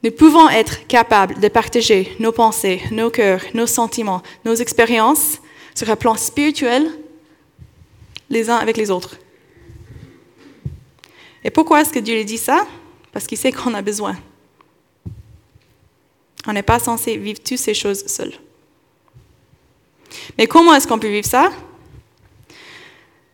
Nous 0.04 0.12
pouvons 0.12 0.50
être 0.50 0.88
capables 0.88 1.40
de 1.40 1.48
partager 1.48 2.16
nos 2.20 2.32
pensées, 2.32 2.82
nos 2.92 3.12
cœurs, 3.12 3.42
nos 3.54 3.68
sentiments, 3.68 4.24
nos 4.46 4.56
expériences 4.56 5.40
sur 5.76 5.90
un 5.90 5.96
plan 5.96 6.16
spirituel 6.16 6.90
les 8.30 8.50
uns 8.50 8.58
avec 8.58 8.78
les 8.78 8.90
autres. 8.90 9.18
Et 11.44 11.52
pourquoi 11.52 11.82
est-ce 11.82 11.94
que 11.94 12.00
Dieu 12.00 12.16
lui 12.16 12.26
dit 12.26 12.38
ça? 12.38 12.66
Parce 13.12 13.28
qu'il 13.28 13.38
sait 13.38 13.52
qu'on 13.52 13.74
a 13.74 13.82
besoin. 13.82 14.18
On 16.48 16.54
n'est 16.54 16.64
pas 16.64 16.80
censé 16.80 17.18
vivre 17.18 17.40
toutes 17.40 17.58
ces 17.58 17.74
choses 17.74 18.06
seuls. 18.08 18.34
Mais 20.38 20.48
comment 20.48 20.74
est-ce 20.74 20.88
qu'on 20.88 21.00
peut 21.00 21.10
vivre 21.10 21.28
ça? 21.28 21.52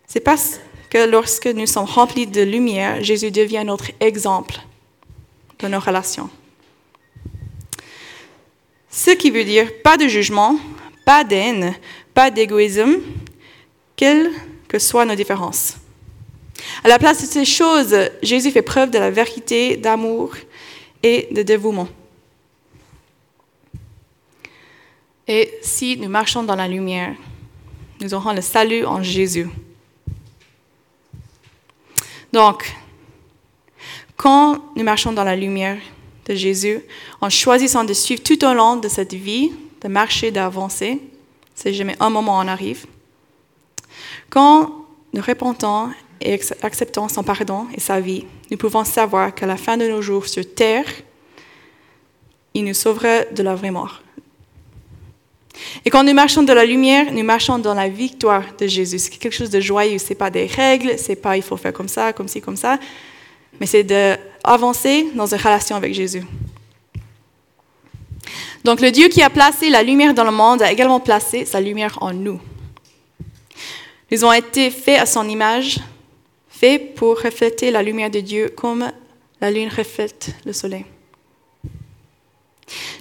C'est 0.08 0.20
parce 0.20 0.60
que 0.90 1.10
lorsque 1.10 1.48
nous 1.48 1.68
sommes 1.68 1.86
remplis 1.86 2.28
de 2.28 2.42
lumière, 2.42 3.04
Jésus 3.04 3.32
devient 3.32 3.63
notre 3.66 3.92
exemple 4.00 4.56
de 5.60 5.68
nos 5.68 5.80
relations. 5.80 6.30
Ce 8.90 9.12
qui 9.12 9.32
veut 9.32 9.44
dire 9.44 9.70
pas 9.84 9.98
de 9.98 10.08
jugement, 10.08 10.58
pas 11.06 11.24
d'haine, 11.24 11.76
pas 12.13 12.32
d'égoïsme, 12.32 12.98
quelles 13.96 14.32
que 14.68 14.80
soient 14.80 15.06
nos 15.06 15.16
différences. 15.16 15.78
À 16.84 16.88
la 16.88 17.00
place 17.00 17.22
de 17.22 17.28
ces 17.28 17.46
choses, 17.46 17.96
Jésus 18.22 18.52
fait 18.52 18.62
preuve 18.62 18.91
de 18.91 18.98
la 18.98 19.12
vérité, 19.12 19.78
d'amour 19.78 20.36
et 21.04 21.28
de 21.32 21.41
dévouement. 21.43 21.88
Et 25.28 25.54
si 25.62 25.98
nous 25.98 26.10
marchons 26.10 26.43
dans 26.43 26.56
la 26.56 26.67
lumière, 26.67 27.15
nous 28.00 28.13
aurons 28.13 28.34
le 28.34 28.41
salut 28.41 28.86
en 28.86 29.04
Jésus. 29.04 29.50
Donc, 32.32 32.74
quand 34.15 34.60
nous 34.76 34.84
marchons 34.84 35.12
dans 35.12 35.24
la 35.24 35.36
lumière, 35.36 35.78
de 36.28 36.36
Jésus 36.36 36.82
en 37.22 37.30
choisissant 37.30 37.84
de 37.84 37.93
suivre 37.93 38.22
tout 38.22 38.43
au 38.46 38.54
long 38.54 38.76
de 38.76 38.88
cette 38.88 39.13
vie, 39.13 39.52
de 39.82 39.88
marcher, 39.88 40.32
d'avancer. 40.32 41.00
C'est 41.56 41.74
jamais 41.74 41.96
un 42.00 42.10
moment 42.10 42.38
en 42.38 42.48
arrive. 42.48 42.86
Quand 44.30 44.86
nous 45.13 45.22
répondons 45.22 45.89
et 46.21 46.39
acceptons 46.62 47.08
son 47.08 47.23
pardon 47.23 47.67
et 47.75 47.80
sa 47.80 47.99
vie, 47.99 48.25
nous 48.49 48.58
pouvons 48.58 48.84
savoir 48.84 49.34
qu'à 49.34 49.45
la 49.45 49.58
fin 49.58 49.77
de 49.77 49.88
nos 49.88 50.01
jours 50.01 50.27
sur 50.27 50.43
terre, 50.53 50.86
il 52.53 52.65
nous 52.65 52.73
sauvera 52.73 53.23
de 53.25 53.43
la 53.43 53.56
vraie 53.56 53.71
mort. 53.71 54.01
Et 55.86 55.89
quand 55.89 56.03
nous 56.03 56.13
marchons 56.13 56.43
dans 56.43 56.53
la 56.53 56.65
lumière, 56.65 57.12
nous 57.12 57.23
marchons 57.23 57.58
dans 57.60 57.73
la 57.73 57.89
victoire 57.89 58.43
de 58.60 58.67
Jésus. 58.67 58.99
C'est 58.99 59.10
quelque 59.10 59.34
chose 59.34 59.49
de 59.49 59.60
joyeux. 59.60 59.97
C'est 59.97 60.15
pas 60.15 60.30
des 60.30 60.45
règles, 60.45 60.97
c'est 60.97 61.15
pas 61.15 61.36
il 61.36 61.41
faut 61.43 61.58
faire 61.58 61.73
comme 61.73 61.88
ça, 61.88 62.13
comme 62.13 62.27
ci, 62.27 62.41
comme 62.41 62.56
ça 62.58 62.77
mais 63.60 63.65
c'est 63.65 63.84
d'avancer 63.84 65.08
dans 65.15 65.34
une 65.34 65.41
relation 65.41 65.75
avec 65.75 65.93
Jésus. 65.93 66.23
Donc 68.63 68.82
le 68.82 68.91
Dieu 68.91 69.08
qui 69.08 69.21
a 69.21 69.30
placé 69.30 69.69
la 69.69 69.84
lumière 69.84 70.13
dans 70.13 70.23
le 70.23 70.32
monde 70.32 70.62
a 70.62 70.71
également 70.71 70.99
placé 70.99 71.45
sa 71.45 71.62
lumière 71.62 71.97
en 72.01 72.13
nous. 72.13 72.39
Ils 74.12 74.25
ont 74.25 74.34
été 74.34 74.69
faits 74.71 74.99
à 74.99 75.06
son 75.06 75.27
image, 75.27 75.80
faits 76.60 76.96
pour 76.96 77.22
refléter 77.22 77.72
la 77.72 77.84
lumière 77.84 78.10
de 78.10 78.20
Dieu 78.20 78.50
comme 78.56 78.91
la 79.41 79.52
lune 79.52 79.70
reflète 79.70 80.32
le 80.46 80.54
soleil. 80.54 80.86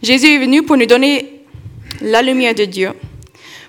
Jésus 0.03 0.27
est 0.27 0.39
venu 0.39 0.63
pour 0.63 0.77
nous 0.77 0.87
donner 0.87 1.41
la 2.01 2.23
lumière 2.23 2.55
de 2.55 2.65
Dieu. 2.65 2.93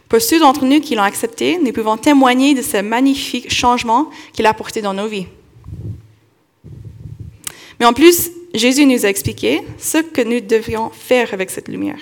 Pour 0.10 0.21
ceux 0.21 0.39
d'entre 0.39 0.65
nous 0.65 0.80
qui 0.80 0.95
l'ont 0.95 1.04
accepté, 1.04 1.58
nous 1.62 1.71
pouvons 1.71 1.97
témoigner 1.97 2.54
de 2.54 2.62
ce 2.62 2.82
magnifique 2.82 3.52
changement 3.52 4.10
qu'il 4.34 4.45
a 4.45 4.50
apporté 4.50 4.82
dans 4.82 4.93
nos 4.93 5.08
vies. 5.08 5.28
Mais 7.80 7.86
en 7.86 7.93
plus, 7.93 8.32
Jésus 8.54 8.86
nous 8.86 9.06
a 9.06 9.10
expliqué 9.10 9.62
ce 9.78 10.00
que 10.00 10.21
nous 10.21 10.39
devions 10.39 10.89
faire 10.89 11.34
avec 11.34 11.50
cette 11.50 11.67
lumière. 11.67 12.00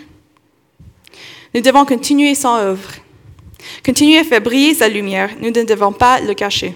Nous 1.54 1.62
devons 1.62 1.86
continuer 1.86 2.36
son 2.36 2.56
œuvre, 2.56 2.92
continuer 3.84 4.18
à 4.18 4.24
faire 4.24 4.42
briller 4.42 4.74
sa 4.74 4.88
lumière. 4.88 5.32
Nous 5.40 5.52
ne 5.52 5.64
devons 5.64 5.92
pas 5.92 6.20
le 6.20 6.34
cacher. 6.34 6.74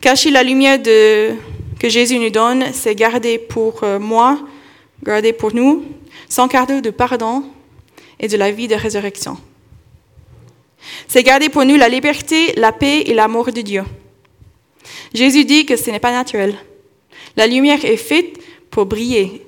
Cacher 0.00 0.30
la 0.30 0.42
lumière 0.42 0.82
que 0.82 1.88
Jésus 1.88 2.18
nous 2.18 2.30
donne, 2.30 2.72
c'est 2.72 2.94
garder 2.94 3.38
pour 3.38 3.82
euh, 3.82 3.98
moi, 3.98 4.38
garder 5.02 5.32
pour 5.32 5.54
nous, 5.54 5.84
son 6.28 6.48
cadeau 6.48 6.80
de 6.80 6.90
pardon 6.90 7.44
et 8.18 8.28
de 8.28 8.36
la 8.36 8.50
vie 8.50 8.68
de 8.68 8.74
résurrection. 8.74 9.36
C'est 11.08 11.22
garder 11.22 11.48
pour 11.48 11.64
nous 11.64 11.76
la 11.76 11.88
liberté, 11.88 12.52
la 12.56 12.72
paix 12.72 13.02
et 13.06 13.14
l'amour 13.14 13.52
de 13.52 13.60
Dieu. 13.60 13.84
Jésus 15.12 15.44
dit 15.44 15.66
que 15.66 15.76
ce 15.76 15.90
n'est 15.90 15.98
pas 15.98 16.12
naturel. 16.12 16.54
La 17.36 17.46
lumière 17.46 17.84
est 17.84 17.96
faite 17.96 18.38
pour 18.70 18.86
briller 18.86 19.46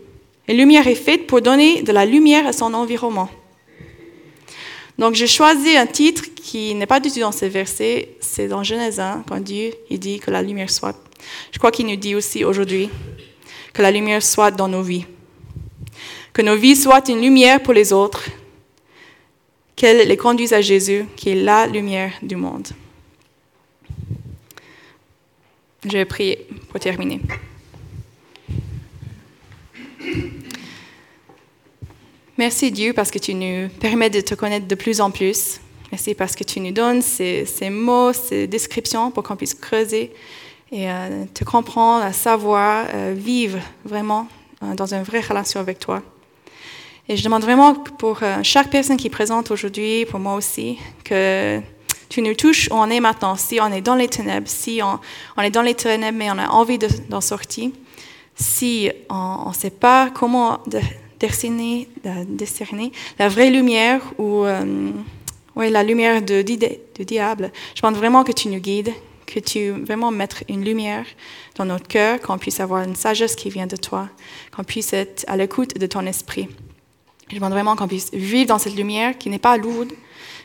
la 0.48 0.54
lumière 0.54 0.88
est 0.88 0.94
faite 0.94 1.26
pour 1.26 1.42
donner 1.42 1.82
de 1.82 1.92
la 1.92 2.06
lumière 2.06 2.46
à 2.46 2.54
son 2.54 2.72
environnement. 2.72 3.28
Donc 4.98 5.14
j'ai 5.14 5.28
choisi 5.28 5.76
un 5.76 5.87
titre 5.87 6.24
qui 6.34 6.74
n'est 6.74 6.87
pas 6.87 6.98
du 6.98 7.11
tout 7.11 7.20
dans 7.20 7.30
ce 7.30 7.44
verset, 7.44 8.16
c'est 8.20 8.48
dans 8.48 8.64
Genèse 8.64 8.98
1, 8.98 9.24
quand 9.28 9.40
Dieu 9.40 9.72
il 9.90 10.00
dit 10.00 10.18
que 10.18 10.32
la 10.32 10.42
lumière 10.42 10.70
soit. 10.70 10.96
Je 11.52 11.58
crois 11.58 11.70
qu'il 11.70 11.87
nous 11.87 11.96
dit 11.96 12.16
aussi 12.16 12.44
aujourd'hui 12.44 12.90
que 13.72 13.80
la 13.80 13.92
lumière 13.92 14.22
soit 14.22 14.50
dans 14.50 14.66
nos 14.66 14.82
vies. 14.82 15.06
Que 16.32 16.42
nos 16.42 16.56
vies 16.56 16.74
soient 16.74 17.08
une 17.08 17.20
lumière 17.20 17.62
pour 17.62 17.74
les 17.74 17.92
autres, 17.92 18.24
qu'elles 19.76 20.08
les 20.08 20.16
conduisent 20.16 20.52
à 20.52 20.61
Jésus, 20.61 21.04
qui 21.14 21.30
est 21.30 21.37
la 21.37 21.66
lumière 21.68 22.12
du 22.22 22.34
monde. 22.34 22.66
Je 25.84 25.92
vais 25.92 26.04
prier 26.04 26.46
pour 26.70 26.80
terminer. 26.80 27.20
Merci 32.38 32.70
Dieu 32.70 32.92
parce 32.92 33.11
que 33.11 33.18
tu 33.18 33.35
nous 33.35 33.68
permets 33.81 34.11
de 34.11 34.20
te 34.20 34.37
connaître 34.37 34.68
de 34.68 34.74
plus 34.77 35.01
en 35.01 35.11
plus. 35.11 35.59
Merci 35.90 36.14
parce 36.14 36.37
que 36.37 36.44
tu 36.44 36.61
nous 36.61 36.70
donnes 36.70 37.03
ces, 37.03 37.44
mots, 37.68 38.12
ces 38.12 38.46
descriptions 38.46 39.11
pour 39.11 39.24
qu'on 39.24 39.35
puisse 39.35 39.55
creuser 39.55 40.12
et 40.70 40.88
euh, 40.88 41.24
te 41.35 41.42
comprendre, 41.42 42.14
savoir, 42.14 42.87
euh, 42.94 43.12
vivre 43.16 43.59
vraiment 43.85 44.29
euh, 44.62 44.77
dans 44.77 44.94
une 44.94 45.03
vraie 45.03 45.18
relation 45.20 45.59
avec 45.59 45.81
toi. 45.81 46.01
Et 47.09 47.16
je 47.16 47.24
demande 47.24 47.42
vraiment 47.42 47.74
pour 47.74 48.20
chaque 48.44 48.70
personne 48.70 48.98
qui 48.98 49.09
présente 49.09 49.51
aujourd'hui, 49.51 50.05
pour 50.05 50.20
moi 50.20 50.35
aussi, 50.35 50.79
que 51.03 51.59
tu 52.09 52.22
nous 52.22 52.35
touches 52.35 52.68
où 52.70 52.74
on 52.74 52.88
est 52.88 53.01
maintenant. 53.01 53.35
Si 53.35 53.59
on 53.61 53.72
est 53.72 53.81
dans 53.81 53.96
les 53.96 54.09
ténèbres, 54.09 54.46
si 54.46 54.81
on, 54.83 55.42
est 55.42 55.51
dans 55.51 55.62
les 55.62 55.74
ténèbres 55.74 56.16
mais 56.16 56.31
on 56.31 56.38
a 56.38 56.48
envie 56.51 56.79
d'en 57.09 57.22
sortir, 57.22 57.70
si 58.37 58.90
on 59.09 59.48
ne 59.48 59.55
sait 59.55 59.70
pas 59.70 60.11
comment 60.14 60.61
décerner, 61.20 61.88
la 63.18 63.28
vraie 63.28 63.50
lumière 63.50 64.02
ou 64.18 64.44
la 65.57 65.83
lumière 65.83 66.22
de, 66.22 66.42
du 66.42 67.04
diable, 67.04 67.52
je 67.74 67.83
demande 67.83 67.96
vraiment 67.96 68.24
que 68.24 68.33
tu 68.33 68.48
nous 68.48 68.61
guides, 68.61 68.92
que 69.26 69.40
tu 69.40 69.70
vraiment 69.70 70.11
mettre 70.11 70.42
une 70.48 70.64
lumière 70.64 71.04
dans 71.57 71.66
notre 71.66 71.87
cœur, 71.87 72.20
qu'on 72.20 72.38
puisse 72.38 72.61
avoir 72.61 72.83
une 72.85 72.96
sagesse 72.96 73.37
qui 73.37 73.50
vient 73.50 73.66
de 73.66 73.76
toi, 73.76 74.09
qu'on 74.54 74.64
puisse 74.64 74.92
être 74.92 75.24
à 75.28 75.37
l'écoute 75.37 75.76
de 75.78 75.87
ton 75.87 76.07
esprit. 76.07 76.48
Je 77.28 77.37
demande 77.37 77.52
vraiment 77.52 77.76
qu'on 77.76 77.88
puisse 77.88 78.11
vivre 78.12 78.48
dans 78.48 78.59
cette 78.59 78.74
lumière 78.74 79.18
qui 79.18 79.28
n'est 79.28 79.38
pas 79.38 79.59
lourde, 79.59 79.92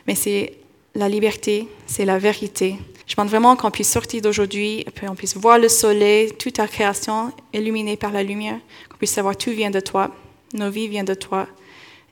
mais 0.06 0.14
c'est 0.14 0.58
la 0.94 1.08
liberté, 1.08 1.66
c'est 1.86 2.04
la 2.04 2.18
vérité. 2.18 2.76
Je 3.06 3.14
demande 3.14 3.30
vraiment 3.30 3.56
qu'on 3.56 3.70
puisse 3.70 3.90
sortir 3.90 4.20
d'aujourd'hui, 4.20 4.84
qu'on 5.00 5.14
puisse 5.14 5.36
voir 5.36 5.58
le 5.58 5.68
soleil, 5.68 6.32
toute 6.32 6.54
ta 6.54 6.68
création 6.68 7.32
illuminée 7.54 7.96
par 7.96 8.12
la 8.12 8.22
lumière, 8.22 8.58
qu'on 8.90 8.98
puisse 8.98 9.12
savoir 9.12 9.36
tout 9.36 9.50
vient 9.50 9.70
de 9.70 9.80
toi, 9.80 10.10
nos 10.56 10.70
vies 10.70 10.88
viennent 10.88 11.04
de 11.04 11.14
toi, 11.14 11.46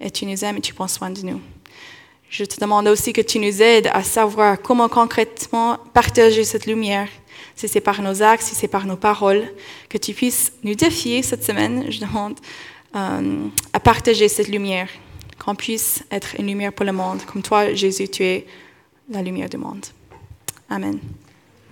et 0.00 0.10
tu 0.10 0.26
nous 0.26 0.44
aimes 0.44 0.56
et 0.56 0.60
tu 0.60 0.74
prends 0.74 0.88
soin 0.88 1.10
de 1.10 1.20
nous. 1.22 1.40
Je 2.28 2.44
te 2.44 2.58
demande 2.58 2.88
aussi 2.88 3.12
que 3.12 3.20
tu 3.20 3.38
nous 3.38 3.60
aides 3.60 3.90
à 3.92 4.02
savoir 4.02 4.60
comment 4.60 4.88
concrètement 4.88 5.78
partager 5.92 6.44
cette 6.44 6.66
lumière, 6.66 7.08
si 7.54 7.68
c'est 7.68 7.80
par 7.80 8.00
nos 8.00 8.22
actes, 8.22 8.42
si 8.42 8.54
c'est 8.54 8.68
par 8.68 8.86
nos 8.86 8.96
paroles, 8.96 9.44
que 9.88 9.98
tu 9.98 10.14
puisses 10.14 10.52
nous 10.62 10.74
défier 10.74 11.22
cette 11.22 11.44
semaine, 11.44 11.90
je 11.90 12.00
demande, 12.00 12.38
euh, 12.96 13.46
à 13.72 13.80
partager 13.80 14.28
cette 14.28 14.48
lumière, 14.48 14.88
qu'on 15.38 15.54
puisse 15.54 16.04
être 16.10 16.36
une 16.38 16.46
lumière 16.46 16.72
pour 16.72 16.86
le 16.86 16.92
monde, 16.92 17.20
comme 17.30 17.42
toi, 17.42 17.74
Jésus, 17.74 18.08
tu 18.08 18.24
es 18.24 18.46
la 19.10 19.22
lumière 19.22 19.48
du 19.48 19.58
monde. 19.58 19.84
Amen. 20.70 20.98